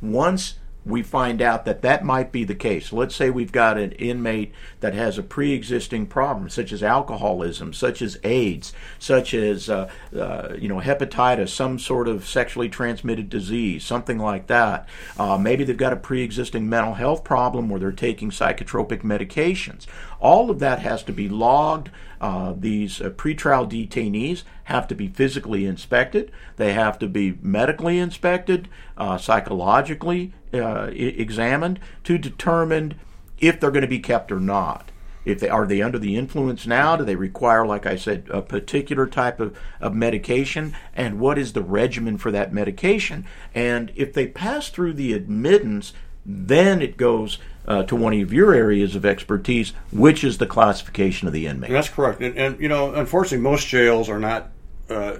[0.00, 2.92] once we find out that that might be the case.
[2.92, 7.72] Let's say we've got an inmate that has a pre existing problem, such as alcoholism,
[7.74, 13.28] such as AIDS, such as uh, uh, you know hepatitis, some sort of sexually transmitted
[13.28, 14.88] disease, something like that.
[15.18, 19.86] Uh, maybe they've got a pre existing mental health problem where they're taking psychotropic medications.
[20.20, 21.90] All of that has to be logged.
[22.20, 26.32] Uh, these uh, pretrial detainees have to be physically inspected.
[26.56, 28.68] They have to be medically inspected,
[28.98, 32.94] uh, psychologically uh, examined to determine
[33.38, 34.90] if they're going to be kept or not.
[35.24, 36.96] If they are they under the influence now?
[36.96, 40.74] Do they require, like I said, a particular type of, of medication?
[40.94, 43.26] And what is the regimen for that medication?
[43.54, 45.92] And if they pass through the admittance,
[46.24, 51.28] then it goes uh, to one of your areas of expertise, which is the classification
[51.28, 51.70] of the inmate.
[51.70, 52.22] That's correct.
[52.22, 54.50] And, and you know, unfortunately, most jails are not
[54.88, 55.18] uh,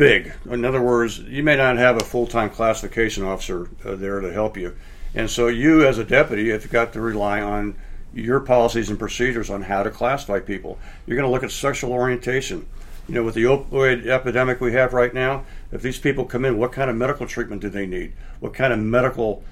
[0.00, 0.32] big.
[0.48, 4.32] In other words, you may not have a full time classification officer uh, there to
[4.32, 4.74] help you.
[5.14, 7.76] And so, you as a deputy have got to rely on
[8.14, 10.78] your policies and procedures on how to classify people.
[11.06, 12.66] You're going to look at sexual orientation.
[13.08, 16.56] You know, with the opioid epidemic we have right now, if these people come in,
[16.56, 18.14] what kind of medical treatment do they need?
[18.38, 19.44] What kind of medical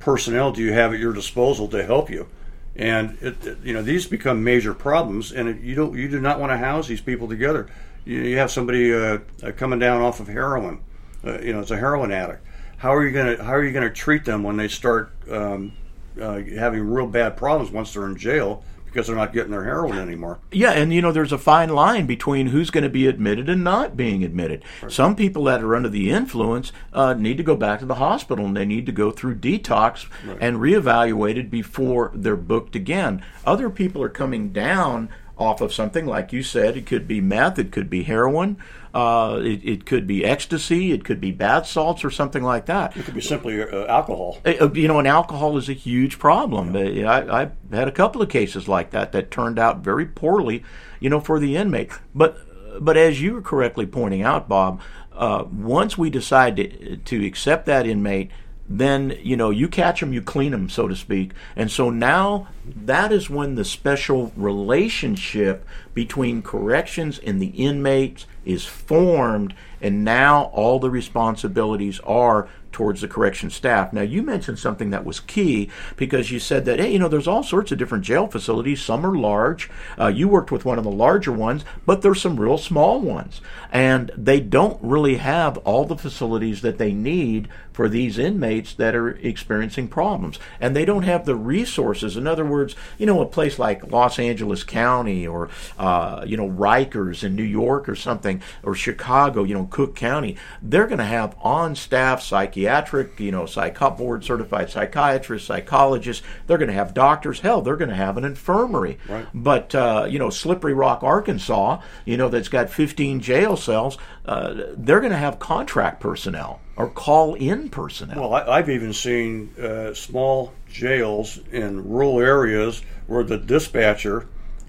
[0.00, 2.28] personnel do you have at your disposal to help you?
[2.76, 6.20] And it, it, you know, these become major problems, and it, you don't, you do
[6.20, 7.68] not want to house these people together
[8.04, 10.80] you, you have somebody uh, uh, coming down off of heroin,
[11.24, 12.44] uh, you know, it's a heroin addict.
[12.76, 15.12] How are you going to how are you going to treat them when they start
[15.30, 15.72] um,
[16.20, 18.62] uh, having real bad problems once they're in jail?
[18.94, 20.38] because they're not getting their heroin anymore.
[20.52, 23.64] Yeah, and you know, there's a fine line between who's going to be admitted and
[23.64, 24.62] not being admitted.
[24.80, 24.92] Right.
[24.92, 28.46] Some people that are under the influence uh, need to go back to the hospital
[28.46, 30.38] and they need to go through detox right.
[30.40, 33.24] and reevaluated before they're booked again.
[33.44, 36.76] Other people are coming down off of something like you said.
[36.76, 38.56] It could be meth, it could be heroin,
[38.92, 42.96] uh, it, it, could be ecstasy, it could be bath salts or something like that.
[42.96, 44.38] It could be simply uh, alcohol.
[44.44, 46.74] Uh, you know, and alcohol is a huge problem.
[46.76, 47.10] Yeah.
[47.10, 50.62] I, I had a couple of cases like that that turned out very poorly,
[51.00, 51.92] you know, for the inmate.
[52.14, 52.38] But
[52.80, 54.80] but as you were correctly pointing out, Bob,
[55.12, 58.30] uh, once we decide to, to accept that inmate
[58.68, 62.48] then you know you catch them you clean them so to speak and so now
[62.64, 70.44] that is when the special relationship between corrections and the inmates is formed and now
[70.44, 73.92] all the responsibilities are towards the correction staff.
[73.92, 77.28] Now, you mentioned something that was key because you said that, hey, you know, there's
[77.28, 78.82] all sorts of different jail facilities.
[78.82, 79.70] Some are large.
[79.98, 83.40] Uh, you worked with one of the larger ones, but there's some real small ones.
[83.70, 88.94] And they don't really have all the facilities that they need for these inmates that
[88.94, 90.38] are experiencing problems.
[90.60, 92.16] And they don't have the resources.
[92.16, 96.48] In other words, you know, a place like Los Angeles County or, uh, you know,
[96.48, 101.04] Rikers in New York or something, or Chicago, you know, Cook County, they're going to
[101.04, 106.24] have on staff psychiatric, you know, psych board certified psychiatrists, psychologists.
[106.46, 107.40] They're going to have doctors.
[107.40, 108.98] Hell, they're going to have an infirmary.
[109.08, 109.26] Right.
[109.34, 113.98] But uh, you know, Slippery Rock, Arkansas, you know, that's got 15 jail cells.
[114.26, 118.30] Uh, they're going to have contract personnel or call in personnel.
[118.30, 124.26] Well, I, have even seen uh, small jails in rural areas where the dispatcher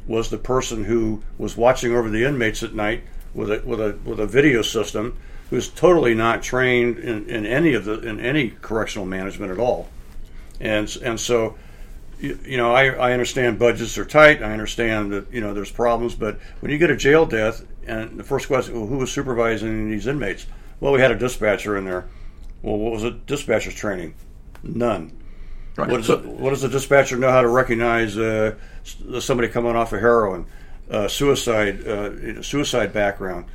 [0.07, 3.03] was the person who was watching over the inmates at night
[3.33, 5.17] with a with a with a video system
[5.49, 9.89] who's totally not trained in, in any of the in any correctional management at all,
[10.59, 11.55] and and so
[12.19, 14.43] you, you know I, I understand budgets are tight.
[14.43, 18.19] I understand that you know there's problems, but when you get a jail death and
[18.19, 20.45] the first question, well, who was supervising these inmates?
[20.79, 22.07] Well, we had a dispatcher in there.
[22.61, 24.15] Well, what was a dispatcher's training?
[24.63, 25.11] None.
[25.75, 25.89] Right.
[25.89, 28.55] What, so, what, does the dispatcher know how to recognize uh,
[29.19, 30.45] somebody coming off of heroin,
[30.89, 33.45] uh, suicide, uh, suicide background?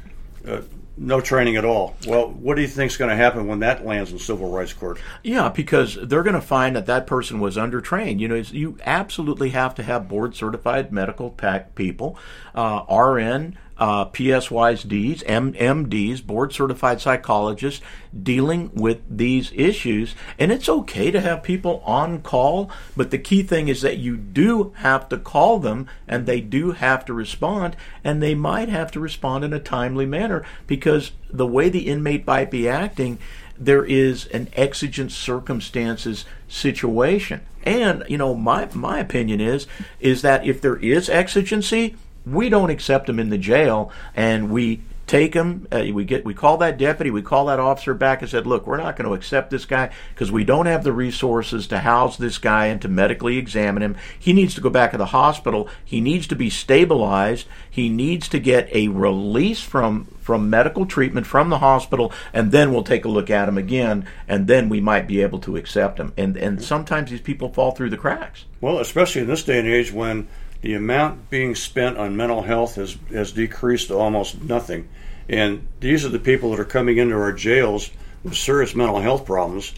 [0.46, 0.60] Uh,
[1.00, 1.96] no training at all.
[2.06, 4.74] Well, what do you think is going to happen when that lands in civil rights
[4.74, 5.00] court?
[5.22, 8.20] Yeah, because they're going to find that that person was undertrained.
[8.20, 11.30] You know, you absolutely have to have board certified medical
[11.74, 12.18] people,
[12.54, 17.80] uh, RN, uh, PSYDs, MDs, board certified psychologists
[18.22, 20.14] dealing with these issues.
[20.38, 24.18] And it's okay to have people on call, but the key thing is that you
[24.18, 27.74] do have to call them and they do have to respond,
[28.04, 32.26] and they might have to respond in a timely manner because the way the inmate
[32.26, 33.18] might be acting,
[33.58, 37.40] there is an exigent circumstances situation.
[37.62, 39.66] And you know, my my opinion is
[40.00, 41.96] is that if there is exigency,
[42.26, 46.32] we don't accept them in the jail and we take him uh, we get we
[46.32, 49.12] call that deputy we call that officer back and said look we're not going to
[49.12, 52.86] accept this guy because we don't have the resources to house this guy and to
[52.86, 53.96] medically examine him.
[54.16, 55.68] He needs to go back to the hospital.
[55.84, 57.48] He needs to be stabilized.
[57.68, 62.72] He needs to get a release from from medical treatment from the hospital and then
[62.72, 65.98] we'll take a look at him again and then we might be able to accept
[65.98, 66.12] him.
[66.16, 68.44] And and sometimes these people fall through the cracks.
[68.60, 70.28] Well especially in this day and age when
[70.62, 74.88] the amount being spent on mental health has, has decreased to almost nothing.
[75.28, 77.90] And these are the people that are coming into our jails
[78.22, 79.74] with serious mental health problems.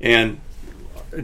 [0.00, 0.40] And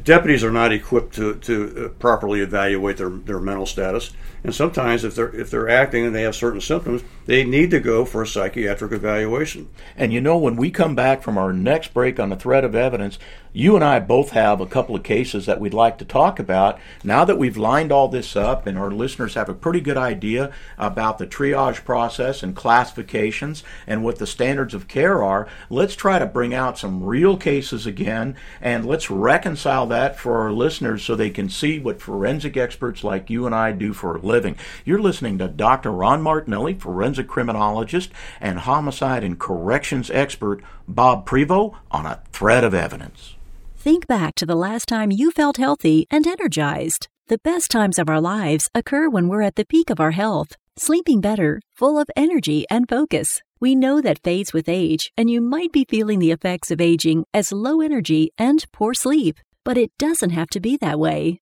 [0.03, 4.13] deputies are not equipped to, to uh, properly evaluate their, their mental status.
[4.45, 7.81] And sometimes, if they're if they're acting and they have certain symptoms, they need to
[7.81, 9.69] go for a psychiatric evaluation.
[9.97, 12.75] And you know, when we come back from our next break on the thread of
[12.75, 13.19] evidence,
[13.55, 16.79] you and I both have a couple of cases that we'd like to talk about.
[17.05, 20.53] Now that we've lined all this up and our listeners have a pretty good idea
[20.79, 26.19] about the triage process and classifications and what the standards of care are, let's try
[26.19, 31.15] to bring out some real cases again and let's reconcile that for our listeners so
[31.15, 34.57] they can see what forensic experts like you and I do for a living.
[34.87, 35.93] You're listening to Dr.
[35.93, 38.11] Ron Martinelli, forensic criminologist
[38.41, 43.35] and homicide and corrections expert Bob Prevot on a thread of evidence.
[43.77, 47.09] Think back to the last time you felt healthy and energized.
[47.29, 50.57] The best times of our lives occur when we're at the peak of our health,
[50.77, 53.43] sleeping better, full of energy and focus.
[53.61, 57.25] We know that fades with age, and you might be feeling the effects of aging
[57.35, 59.39] as low energy and poor sleep.
[59.65, 61.42] But it doesn't have to be that way.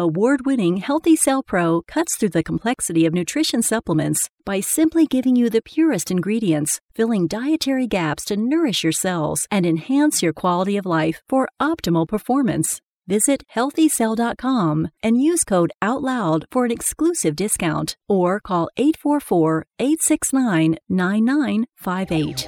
[0.00, 5.36] award winning Healthy Cell Pro cuts through the complexity of nutrition supplements by simply giving
[5.36, 10.76] you the purest ingredients, filling dietary gaps to nourish your cells and enhance your quality
[10.76, 12.80] of life for optimal performance.
[13.06, 22.46] Visit healthycell.com and use code OUTLOUD for an exclusive discount or call 844 869 9958.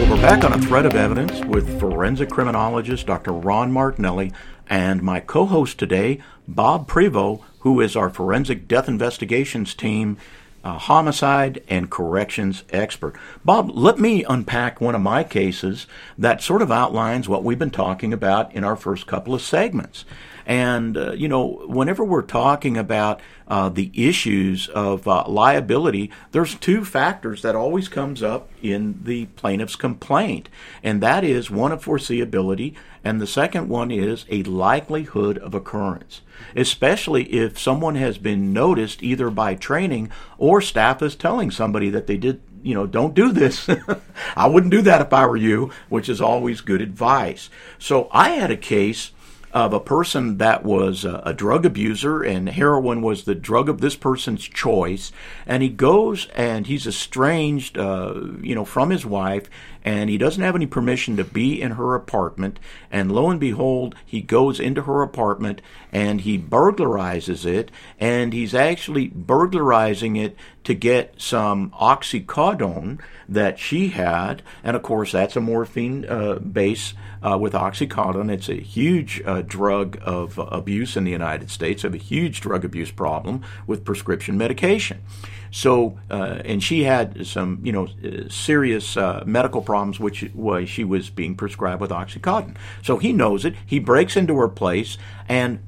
[0.00, 3.32] Well, we're back on a thread of evidence with forensic criminologist Dr.
[3.32, 4.32] Ron Martinelli
[4.70, 10.16] and my co host today, Bob Prevot, who is our forensic death investigations team
[10.62, 13.16] uh, homicide and corrections expert.
[13.44, 15.86] Bob, let me unpack one of my cases
[16.18, 20.04] that sort of outlines what we've been talking about in our first couple of segments.
[20.50, 26.56] And, uh, you know, whenever we're talking about uh, the issues of uh, liability, there's
[26.56, 30.48] two factors that always comes up in the plaintiff's complaint.
[30.82, 32.74] And that is one of foreseeability,
[33.04, 36.22] and the second one is a likelihood of occurrence
[36.56, 42.06] especially if someone has been noticed either by training or staff is telling somebody that
[42.06, 43.68] they did you know, don't do this.
[44.36, 47.48] I wouldn't do that if I were you, which is always good advice.
[47.78, 49.12] So I had a case
[49.52, 53.80] of a person that was a, a, drug abuser and heroin was the drug of
[53.80, 55.10] this person's choice.
[55.46, 59.50] And he goes and he's estranged uh, you know from his wife
[59.84, 62.58] and he doesn't have any permission to be in her apartment
[62.90, 65.60] and lo and behold he goes into her apartment
[65.92, 73.88] and he burglarizes it and he's actually burglarizing it to get some oxycodone that she
[73.88, 78.30] had and of course that's a morphine uh, base uh, with Oxycontin.
[78.30, 81.82] It's a huge uh, drug of abuse in the United States.
[81.82, 85.02] Have a huge drug abuse problem with prescription medication.
[85.50, 87.88] So, uh, and she had some, you know,
[88.28, 92.56] serious uh, medical problems, which was she was being prescribed with OxyContin.
[92.82, 93.54] So he knows it.
[93.66, 94.96] He breaks into her place,
[95.28, 95.60] and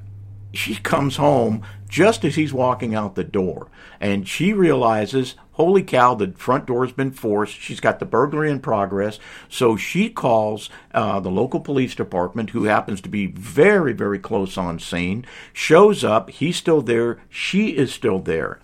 [0.53, 3.69] she comes home just as he's walking out the door.
[4.01, 7.59] And she realizes, holy cow, the front door's been forced.
[7.59, 9.19] She's got the burglary in progress.
[9.49, 14.57] So she calls uh, the local police department, who happens to be very, very close
[14.57, 16.31] on scene, shows up.
[16.31, 17.19] He's still there.
[17.29, 18.61] She is still there.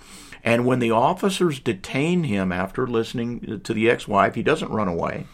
[0.49, 4.88] And when the officers detain him after listening to the ex wife, he doesn't run
[4.88, 5.26] away.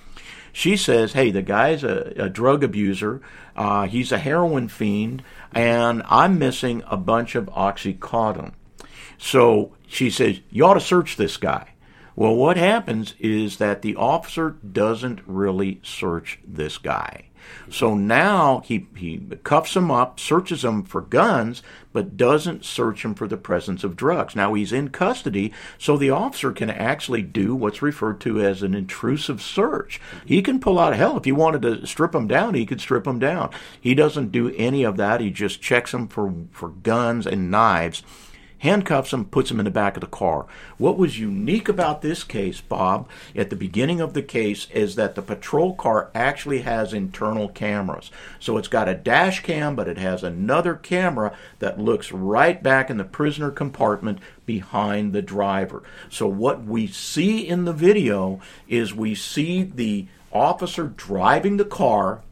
[0.52, 3.22] She says, Hey, the guy's a, a drug abuser.
[3.54, 8.54] Uh, he's a heroin fiend and I'm missing a bunch of Oxycontin.
[9.16, 11.74] So she says, You ought to search this guy.
[12.16, 17.26] Well, what happens is that the officer doesn't really search this guy.
[17.70, 23.14] So now he, he cuffs him up, searches him for guns, but doesn't search him
[23.14, 24.36] for the presence of drugs.
[24.36, 28.74] Now he's in custody, so the officer can actually do what's referred to as an
[28.74, 30.00] intrusive search.
[30.26, 33.06] He can pull out hell if he wanted to strip him down, he could strip
[33.06, 33.50] him down.
[33.80, 35.20] He doesn't do any of that.
[35.20, 38.02] He just checks him for, for guns and knives
[38.64, 40.46] handcuffs him, puts him in the back of the car.
[40.78, 43.06] What was unique about this case, Bob,
[43.36, 48.10] at the beginning of the case, is that the patrol car actually has internal cameras.
[48.40, 52.88] So it's got a dash cam, but it has another camera that looks right back
[52.88, 55.82] in the prisoner compartment behind the driver.
[56.08, 62.22] So what we see in the video is we see the officer driving the car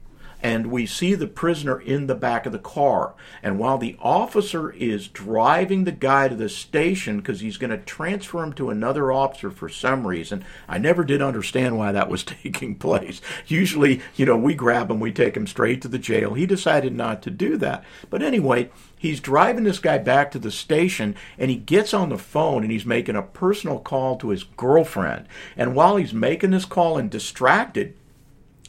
[0.42, 3.14] and we see the prisoner in the back of the car.
[3.42, 7.78] And while the officer is driving the guy to the station because he's going to
[7.78, 12.24] transfer him to another officer for some reason, I never did understand why that was
[12.42, 13.20] taking place.
[13.46, 16.34] Usually, you know, we grab him, we take him straight to the jail.
[16.34, 17.84] He decided not to do that.
[18.10, 22.18] But anyway, he's driving this guy back to the station and he gets on the
[22.18, 25.28] phone and he's making a personal call to his girlfriend.
[25.56, 27.94] And while he's making this call and distracted,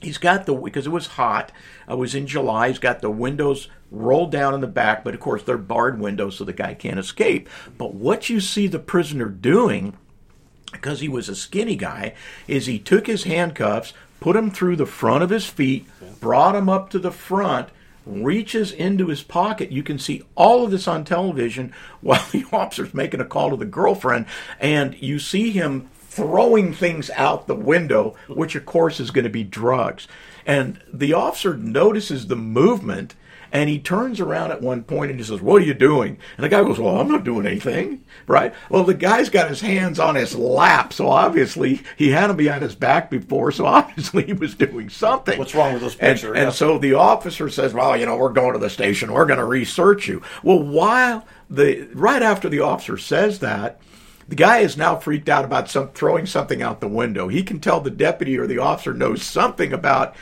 [0.04, 1.52] He's got the because it was hot.
[1.90, 2.68] Uh, it was in July.
[2.70, 6.38] He's got the windows rolled down in the back, but of course they're barred windows,
[6.38, 7.48] so the guy can't escape.
[7.78, 9.96] But what you see the prisoner doing,
[10.72, 12.14] because he was a skinny guy,
[12.48, 15.88] is he took his handcuffs, put them through the front of his feet,
[16.20, 17.70] brought him up to the front,
[18.06, 19.72] reaches into his pocket.
[19.72, 23.58] You can see all of this on television while the officer's making a call to
[23.58, 24.26] the girlfriend,
[24.60, 29.30] and you see him throwing things out the window, which of course is going to
[29.30, 30.08] be drugs.
[30.46, 33.16] And the officer notices the movement
[33.52, 36.18] and he turns around at one point and he says, What are you doing?
[36.38, 38.04] And the guy goes, Well, I'm not doing anything.
[38.26, 38.54] Right?
[38.68, 40.92] Well, the guy's got his hands on his lap.
[40.92, 43.52] So obviously he had him behind his back before.
[43.52, 45.38] So obviously he was doing something.
[45.38, 46.30] What's wrong with this picture?
[46.30, 46.44] And, yeah.
[46.46, 49.14] and so the officer says, Well, you know, we're going to the station.
[49.14, 50.24] We're going to research you.
[50.42, 53.80] Well, while the, right after the officer says that,
[54.28, 57.28] the guy is now freaked out about some throwing something out the window.
[57.28, 60.16] He can tell the deputy or the officer knows something about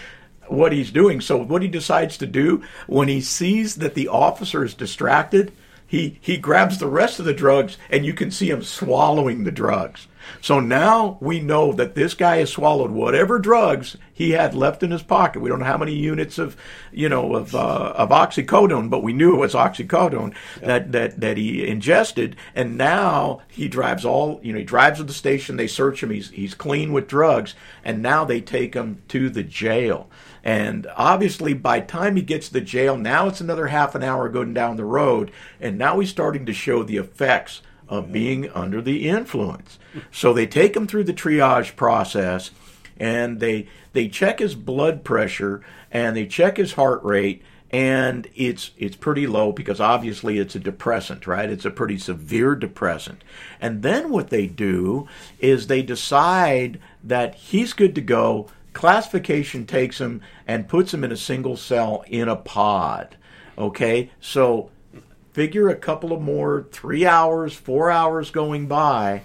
[0.47, 1.21] what he's doing.
[1.21, 5.51] So what he decides to do when he sees that the officer is distracted,
[5.85, 9.51] he he grabs the rest of the drugs, and you can see him swallowing the
[9.51, 10.07] drugs.
[10.41, 14.91] So now we know that this guy has swallowed whatever drugs he had left in
[14.91, 15.41] his pocket.
[15.41, 16.55] We don't know how many units of,
[16.91, 21.37] you know, of uh, of oxycodone, but we knew it was oxycodone that, that that
[21.37, 22.35] he ingested.
[22.55, 25.57] And now he drives all, you know, he drives to the station.
[25.57, 26.11] They search him.
[26.11, 30.09] He's he's clean with drugs, and now they take him to the jail.
[30.43, 34.27] And obviously, by time he gets to the jail, now it's another half an hour
[34.29, 37.61] going down the road, and now he's starting to show the effects
[37.91, 39.77] of being under the influence.
[40.11, 42.49] So they take him through the triage process
[42.97, 45.61] and they they check his blood pressure
[45.91, 50.59] and they check his heart rate and it's it's pretty low because obviously it's a
[50.59, 51.49] depressant, right?
[51.49, 53.23] It's a pretty severe depressant.
[53.59, 55.07] And then what they do
[55.39, 58.47] is they decide that he's good to go.
[58.71, 63.17] Classification takes him and puts him in a single cell in a pod.
[63.57, 64.11] Okay?
[64.21, 64.70] So
[65.33, 69.21] figure a couple of more three hours, four hours going by.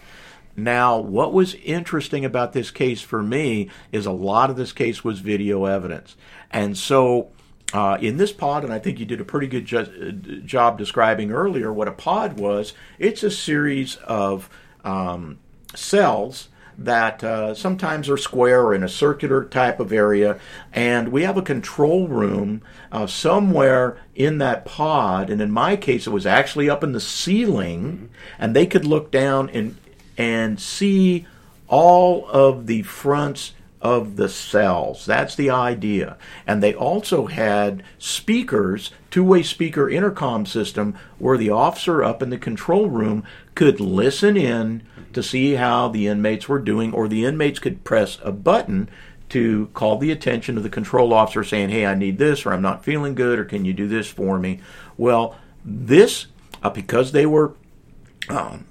[0.57, 5.05] Now, what was interesting about this case for me is a lot of this case
[5.05, 6.17] was video evidence.
[6.51, 7.29] And so,
[7.75, 10.13] uh, in this pod, and I think you did a pretty good ju-
[10.45, 14.49] job describing earlier what a pod was, it's a series of
[14.83, 15.39] um,
[15.75, 16.49] cells
[16.79, 20.39] that uh, sometimes are square or in a circular type of area.
[20.73, 22.63] And we have a control room
[22.93, 25.31] uh, somewhere in that pod.
[25.31, 29.11] And in my case, it was actually up in the ceiling, and they could look
[29.11, 29.77] down and
[30.19, 31.27] and see
[31.69, 33.53] all of the fronts
[33.83, 35.05] of the cells.
[35.05, 36.17] That's the idea.
[36.47, 42.31] And they also had speakers, two way speaker intercom system, where the officer up in
[42.31, 43.25] the control room
[43.55, 44.83] could listen in
[45.17, 48.87] to see how the inmates were doing, or the inmates could press a button
[49.31, 52.61] to call the attention of the control officer saying, Hey, I need this, or I'm
[52.61, 54.61] not feeling good, or can you do this for me?
[54.99, 56.27] Well, this,
[56.63, 57.55] uh, because they were
[58.29, 58.67] um,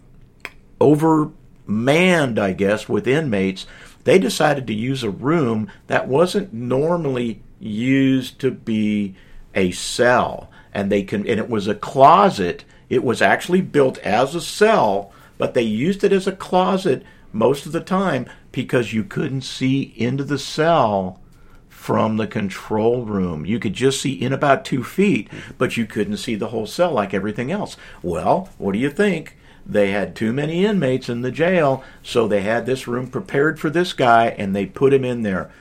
[0.80, 3.66] overmanned, I guess, with inmates,
[4.04, 9.16] they decided to use a room that wasn't normally used to be
[9.56, 10.52] a cell.
[10.72, 12.66] And they can and it was a closet.
[12.88, 17.66] It was actually built as a cell, but they used it as a closet most
[17.66, 21.20] of the time because you couldn't see into the cell
[21.68, 23.46] from the control room.
[23.46, 26.92] You could just see in about two feet, but you couldn't see the whole cell
[26.92, 27.78] like everything else.
[28.02, 29.38] Well, what do you think?
[29.66, 33.70] They had too many inmates in the jail, so they had this room prepared for
[33.70, 35.52] this guy and they put him in there.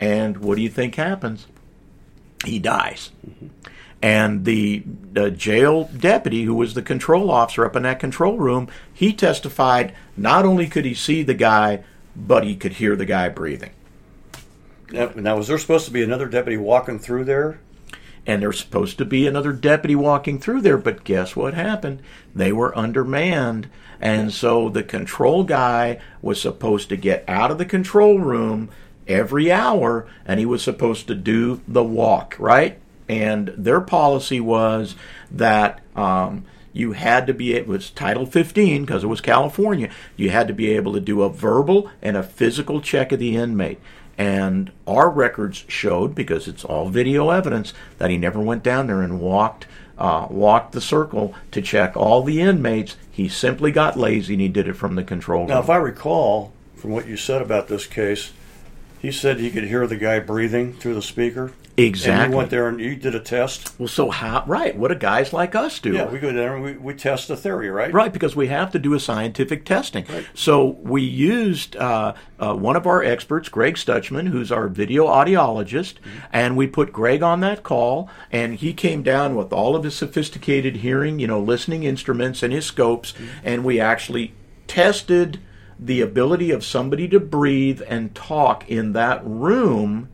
[0.00, 1.46] And what do you think happens?
[2.44, 3.10] He dies.
[3.26, 3.46] Mm-hmm.
[4.06, 8.68] And the, the jail deputy, who was the control officer up in that control room,
[8.94, 11.82] he testified not only could he see the guy,
[12.14, 13.72] but he could hear the guy breathing.
[14.92, 17.58] Now, now, was there supposed to be another deputy walking through there?
[18.28, 22.02] and there's supposed to be another deputy walking through there, but guess what happened?
[22.34, 23.68] They were undermanned.
[24.00, 28.68] And so the control guy was supposed to get out of the control room
[29.06, 32.80] every hour and he was supposed to do the walk, right?
[33.08, 34.96] And their policy was
[35.30, 40.30] that um, you had to be, it was Title 15 because it was California, you
[40.30, 43.80] had to be able to do a verbal and a physical check of the inmate.
[44.18, 49.02] And our records showed, because it's all video evidence, that he never went down there
[49.02, 49.66] and walked
[49.98, 52.96] uh, walked the circle to check all the inmates.
[53.10, 55.48] He simply got lazy and he did it from the control room.
[55.48, 58.32] Now, if I recall from what you said about this case,
[59.00, 61.52] he said he could hear the guy breathing through the speaker.
[61.78, 62.24] Exactly.
[62.24, 63.78] And you went there and you did a test.
[63.78, 64.44] Well, so how?
[64.46, 64.76] Right.
[64.76, 65.92] What do guys like us do?
[65.92, 67.92] Yeah, we go there and we, we test the theory, right?
[67.92, 70.06] Right, because we have to do a scientific testing.
[70.08, 70.26] Right.
[70.32, 75.94] So we used uh, uh, one of our experts, Greg Stutchman, who's our video audiologist,
[75.94, 76.18] mm-hmm.
[76.32, 79.94] and we put Greg on that call, and he came down with all of his
[79.94, 83.26] sophisticated hearing, you know, listening instruments and his scopes, mm-hmm.
[83.44, 84.32] and we actually
[84.66, 85.40] tested
[85.78, 90.08] the ability of somebody to breathe and talk in that room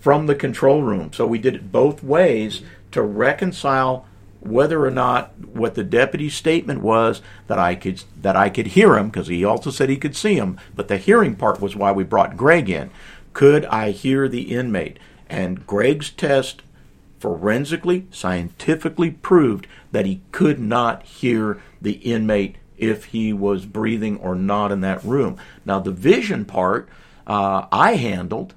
[0.00, 1.12] from the control room.
[1.12, 4.06] So we did it both ways to reconcile
[4.40, 8.96] whether or not what the deputy's statement was that I could that I could hear
[8.96, 11.92] him because he also said he could see him, but the hearing part was why
[11.92, 12.90] we brought Greg in.
[13.32, 14.98] Could I hear the inmate?
[15.28, 16.62] And Greg's test
[17.18, 24.36] forensically, scientifically proved that he could not hear the inmate if he was breathing or
[24.36, 25.36] not in that room.
[25.64, 26.88] Now the vision part
[27.26, 28.54] uh, I handled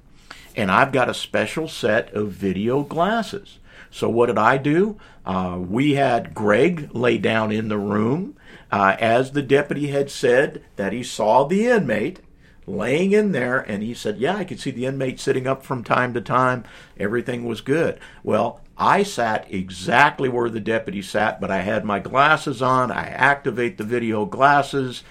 [0.62, 3.58] and I've got a special set of video glasses.
[3.90, 4.96] So what did I do?
[5.26, 8.38] Uh, we had Greg lay down in the room
[8.72, 12.20] uh, as the deputy had said that he saw the inmate
[12.68, 15.84] laying in there, and he said, "Yeah, I could see the inmate sitting up from
[15.84, 16.64] time to time.
[16.96, 21.98] Everything was good." Well, I sat exactly where the deputy sat, but I had my
[21.98, 22.92] glasses on.
[22.92, 25.04] I activate the video glasses.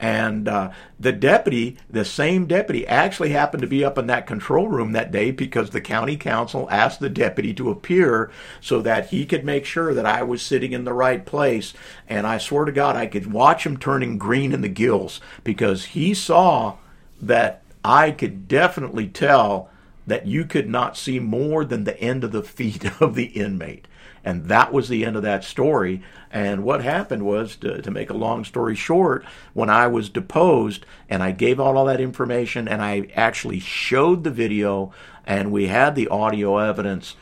[0.00, 4.68] And uh, the deputy, the same deputy, actually happened to be up in that control
[4.68, 8.30] room that day because the county counsel asked the deputy to appear
[8.60, 11.74] so that he could make sure that I was sitting in the right place.
[12.08, 15.86] And I swear to God, I could watch him turning green in the gills because
[15.86, 16.76] he saw
[17.20, 19.68] that I could definitely tell
[20.06, 23.88] that you could not see more than the end of the feet of the inmate.
[24.28, 26.02] And that was the end of that story.
[26.30, 29.24] And what happened was, to, to make a long story short,
[29.54, 34.24] when I was deposed and I gave out all that information and I actually showed
[34.24, 34.92] the video
[35.24, 37.16] and we had the audio evidence,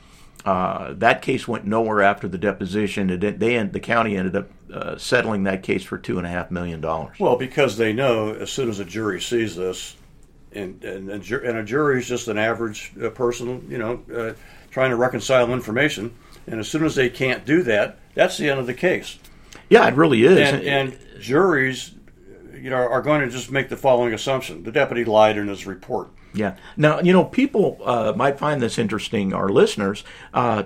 [0.44, 3.08] uh, that case went nowhere after the deposition.
[3.10, 6.50] It, they, the county ended up uh, settling that case for two and a half
[6.50, 7.20] million dollars.
[7.20, 9.94] Well, because they know as soon as a jury sees this,
[10.50, 14.32] and and, and, a jury is just an average uh, person, you know, uh,
[14.70, 16.12] trying to reconcile information,
[16.46, 19.18] and as soon as they can't do that, that's the end of the case.
[19.68, 20.38] Yeah, it really is.
[20.38, 21.94] And, and juries,
[22.54, 25.66] you know, are going to just make the following assumption: the deputy lied in his
[25.66, 26.10] report.
[26.34, 26.56] Yeah.
[26.76, 29.32] Now, you know, people uh, might find this interesting.
[29.32, 30.64] Our listeners, uh,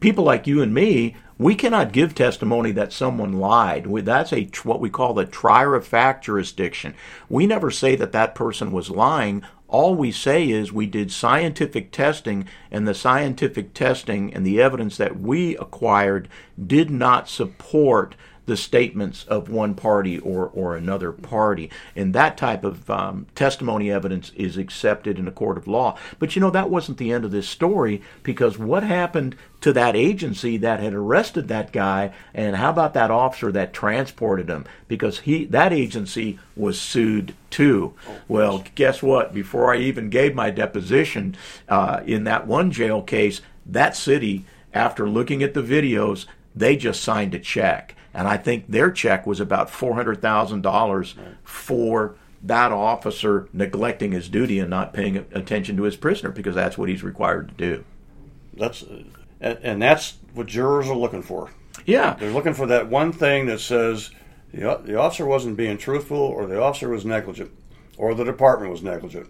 [0.00, 3.86] people like you and me, we cannot give testimony that someone lied.
[4.04, 6.94] That's a what we call the trier of fact jurisdiction.
[7.28, 9.44] We never say that that person was lying.
[9.68, 14.96] All we say is we did scientific testing, and the scientific testing and the evidence
[14.96, 16.28] that we acquired
[16.64, 18.14] did not support
[18.46, 21.70] the statements of one party or, or another party.
[21.94, 25.98] And that type of um, testimony evidence is accepted in a court of law.
[26.18, 29.96] But you know, that wasn't the end of this story because what happened to that
[29.96, 35.20] agency that had arrested that guy and how about that officer that transported him because
[35.20, 37.92] he that agency was sued too
[38.28, 41.34] well guess what before i even gave my deposition
[41.68, 47.02] uh, in that one jail case that city after looking at the videos they just
[47.02, 51.14] signed a check and I think their check was about four hundred thousand dollars
[51.44, 56.78] for that officer neglecting his duty and not paying attention to his prisoner because that's
[56.78, 57.84] what he's required to do.
[58.54, 58.82] That's
[59.40, 61.50] and that's what jurors are looking for.
[61.84, 64.10] Yeah, they're looking for that one thing that says
[64.50, 67.50] the, the officer wasn't being truthful, or the officer was negligent,
[67.98, 69.28] or the department was negligent.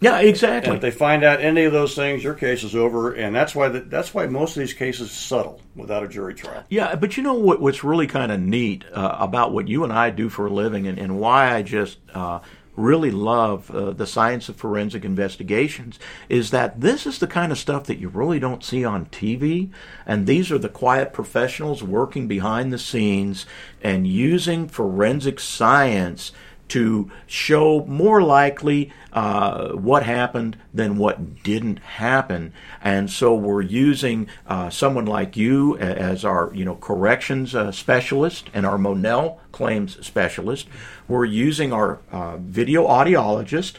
[0.00, 0.68] Yeah, exactly.
[0.70, 3.54] And if they find out any of those things, your case is over, and that's
[3.54, 6.64] why the, that's why most of these cases settle without a jury trial.
[6.68, 7.60] Yeah, but you know what?
[7.60, 10.86] What's really kind of neat uh, about what you and I do for a living,
[10.86, 12.40] and, and why I just uh,
[12.76, 17.58] really love uh, the science of forensic investigations, is that this is the kind of
[17.58, 19.70] stuff that you really don't see on TV,
[20.06, 23.46] and these are the quiet professionals working behind the scenes
[23.82, 26.30] and using forensic science
[26.68, 32.52] to show more likely uh, what happened than what didn't happen.
[32.82, 38.50] And so we're using uh, someone like you as our you know corrections uh, specialist
[38.54, 40.68] and our Monell claims specialist.
[41.08, 43.76] We're using our uh, video audiologist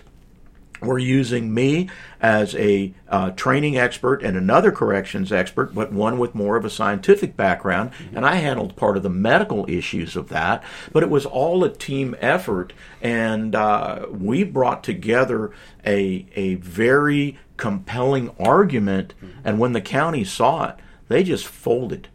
[0.82, 1.90] we're using me
[2.22, 6.70] as a uh, training expert and another corrections expert, but one with more of a
[6.70, 7.92] scientific background.
[7.92, 8.18] Mm-hmm.
[8.18, 10.64] And I handled part of the medical issues of that.
[10.92, 12.74] But it was all a team effort.
[13.02, 15.52] And uh, we brought together
[15.86, 19.14] a, a very compelling argument.
[19.22, 19.40] Mm-hmm.
[19.44, 20.76] And when the county saw it,
[21.08, 22.08] they just folded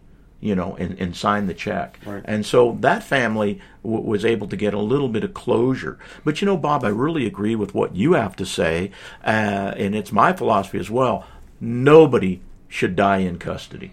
[0.44, 1.98] you know, and, and sign the check.
[2.04, 2.22] Right.
[2.26, 5.98] And so that family w- was able to get a little bit of closure.
[6.22, 8.90] But you know, Bob, I really agree with what you have to say,
[9.24, 11.26] uh, and it's my philosophy as well.
[11.62, 13.92] Nobody should die in custody.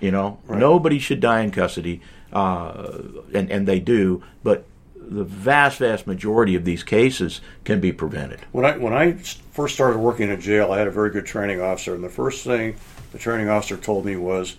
[0.00, 0.60] You know, right.
[0.60, 2.00] nobody should die in custody,
[2.32, 3.02] uh,
[3.34, 8.38] and and they do, but the vast, vast majority of these cases can be prevented.
[8.52, 11.60] When I when I first started working in jail, I had a very good training
[11.60, 12.76] officer, and the first thing
[13.10, 14.54] the training officer told me was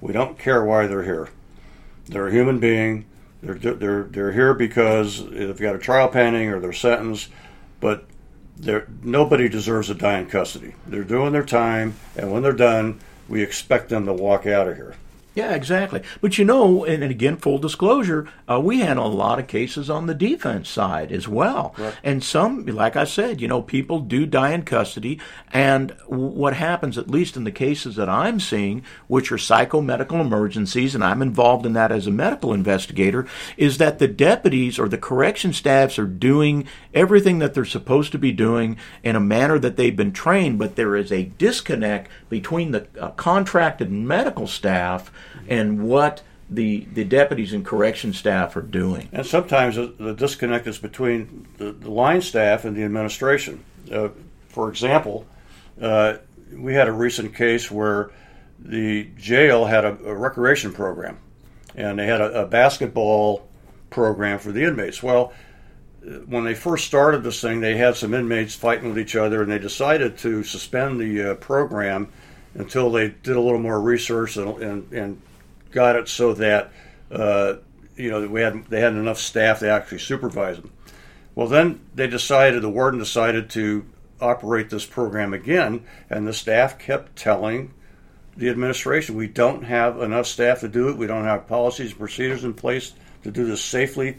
[0.00, 1.28] we don't care why they're here.
[2.06, 3.06] They're a human being.
[3.42, 7.30] They're they're they're here because they've got a trial pending or they're sentenced,
[7.80, 8.04] but
[9.02, 10.74] nobody deserves to die in custody.
[10.86, 14.76] They're doing their time, and when they're done, we expect them to walk out of
[14.76, 14.94] here.
[15.36, 16.00] Yeah, exactly.
[16.22, 19.90] But you know, and, and again, full disclosure, uh, we handle a lot of cases
[19.90, 21.74] on the defense side as well.
[21.76, 21.94] Right.
[22.02, 25.20] And some, like I said, you know, people do die in custody.
[25.52, 30.94] And what happens, at least in the cases that I'm seeing, which are psychomedical emergencies,
[30.94, 33.26] and I'm involved in that as a medical investigator,
[33.58, 38.18] is that the deputies or the correction staffs are doing everything that they're supposed to
[38.18, 42.70] be doing in a manner that they've been trained, but there is a disconnect between
[42.70, 45.12] the uh, contracted medical staff
[45.48, 49.08] and what the, the deputies and correction staff are doing.
[49.12, 53.64] And sometimes the disconnect is between the, the line staff and the administration.
[53.90, 54.08] Uh,
[54.48, 55.26] for example,
[55.80, 56.18] uh,
[56.52, 58.10] we had a recent case where
[58.58, 61.18] the jail had a, a recreation program,
[61.74, 63.46] and they had a, a basketball
[63.90, 65.02] program for the inmates.
[65.02, 65.32] Well,
[66.26, 69.50] when they first started this thing, they had some inmates fighting with each other, and
[69.50, 72.08] they decided to suspend the uh, program
[72.58, 75.22] until they did a little more research and, and, and
[75.70, 76.72] got it so that
[77.10, 77.54] uh,
[77.96, 80.70] you know we had they had enough staff to actually supervise them.
[81.34, 83.84] Well, then they decided the warden decided to
[84.20, 87.74] operate this program again, and the staff kept telling
[88.36, 90.96] the administration we don't have enough staff to do it.
[90.96, 92.92] We don't have policies and procedures in place
[93.22, 94.16] to do this safely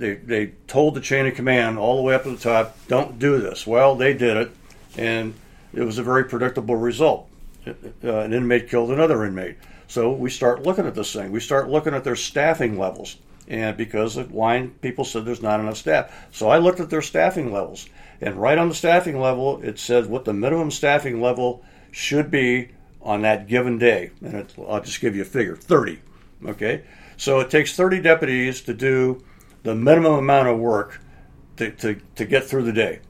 [0.00, 3.18] they, they told the chain of command all the way up to the top, don't
[3.18, 3.66] do this.
[3.66, 4.50] Well, they did it,
[4.96, 5.34] and
[5.74, 7.28] it was a very predictable result.
[8.04, 9.56] Uh, an inmate killed another inmate.
[9.86, 11.32] So we start looking at this thing.
[11.32, 13.16] We start looking at their staffing levels.
[13.48, 16.28] And because the line people said there's not enough staff.
[16.30, 17.88] So I looked at their staffing levels.
[18.20, 22.70] And right on the staffing level, it says what the minimum staffing level should be
[23.02, 24.10] on that given day.
[24.22, 25.98] And it, I'll just give you a figure 30.
[26.46, 26.84] Okay?
[27.16, 29.24] So it takes 30 deputies to do
[29.62, 31.00] the minimum amount of work
[31.56, 33.00] to, to, to get through the day.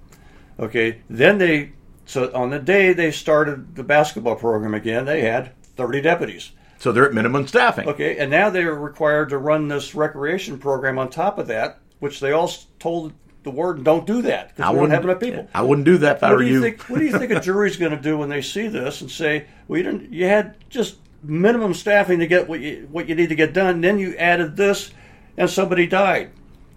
[0.58, 1.72] Okay, then they,
[2.10, 6.50] so on the day they started the basketball program again, they had 30 deputies.
[6.78, 7.88] So they're at minimum staffing.
[7.88, 12.18] Okay, and now they're required to run this recreation program on top of that, which
[12.18, 12.50] they all
[12.80, 13.12] told
[13.44, 15.48] the warden don't do that because we don't have enough people.
[15.54, 16.54] I wouldn't do that if I were you.
[16.54, 16.62] you.
[16.62, 19.10] Think, what do you think a jury's going to do when they see this and
[19.10, 20.12] say, "Well, you didn't.
[20.12, 23.82] You had just minimum staffing to get what you what you need to get done.
[23.82, 24.90] Then you added this,
[25.36, 26.32] and somebody died."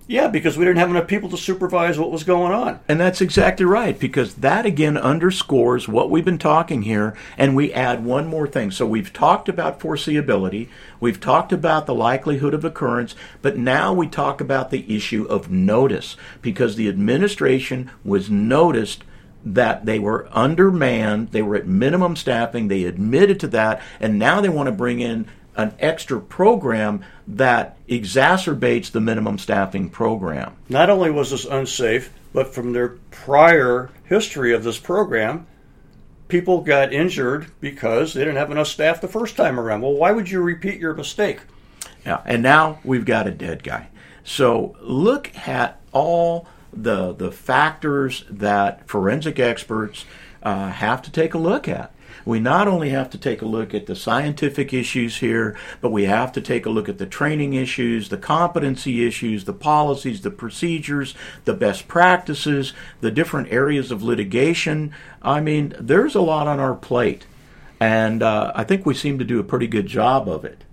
[0.05, 2.81] Yeah, because we didn't have enough people to supervise what was going on.
[2.89, 7.15] And that's exactly right, because that again underscores what we've been talking here.
[7.37, 8.71] And we add one more thing.
[8.71, 10.67] So we've talked about foreseeability,
[10.99, 15.49] we've talked about the likelihood of occurrence, but now we talk about the issue of
[15.49, 19.05] notice, because the administration was noticed
[19.45, 24.41] that they were undermanned, they were at minimum staffing, they admitted to that, and now
[24.41, 30.55] they want to bring in an extra program that exacerbates the minimum staffing program.
[30.69, 35.45] Not only was this unsafe, but from their prior history of this program,
[36.27, 39.81] people got injured because they didn't have enough staff the first time around.
[39.81, 41.41] Well, why would you repeat your mistake?
[42.05, 43.87] Yeah, and now we've got a dead guy.
[44.23, 50.05] So look at all the the factors that forensic experts
[50.41, 51.92] uh, have to take a look at
[52.25, 56.05] we not only have to take a look at the scientific issues here, but we
[56.05, 60.31] have to take a look at the training issues, the competency issues, the policies, the
[60.31, 61.15] procedures,
[61.45, 64.93] the best practices, the different areas of litigation.
[65.21, 67.25] I mean, there's a lot on our plate,
[67.79, 70.63] and uh, I think we seem to do a pretty good job of it.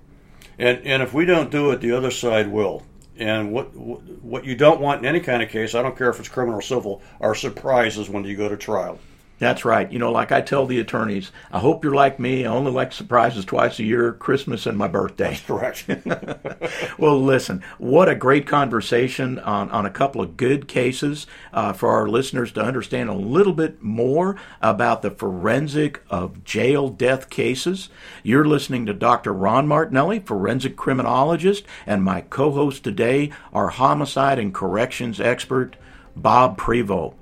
[0.59, 2.83] And and if we don't do it, the other side will.
[3.17, 6.19] And what what you don't want in any kind of case, I don't care if
[6.21, 8.99] it's criminal or civil, are surprises when you go to trial.
[9.41, 9.91] That's right.
[9.91, 12.45] You know, like I tell the attorneys, I hope you're like me.
[12.45, 15.41] I only like surprises twice a year Christmas and my birthday.
[15.47, 16.99] That's correct.
[16.99, 21.89] well, listen, what a great conversation on, on a couple of good cases uh, for
[21.89, 27.89] our listeners to understand a little bit more about the forensic of jail death cases.
[28.23, 29.33] You're listening to Dr.
[29.33, 35.77] Ron Martinelli, forensic criminologist, and my co host today, our homicide and corrections expert,
[36.15, 37.15] Bob Prevot.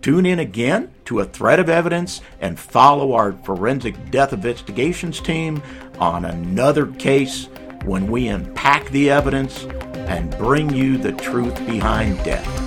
[0.00, 5.62] Tune in again to a thread of evidence and follow our forensic death investigations team
[5.98, 7.48] on another case
[7.84, 9.64] when we unpack the evidence
[10.08, 12.65] and bring you the truth behind death.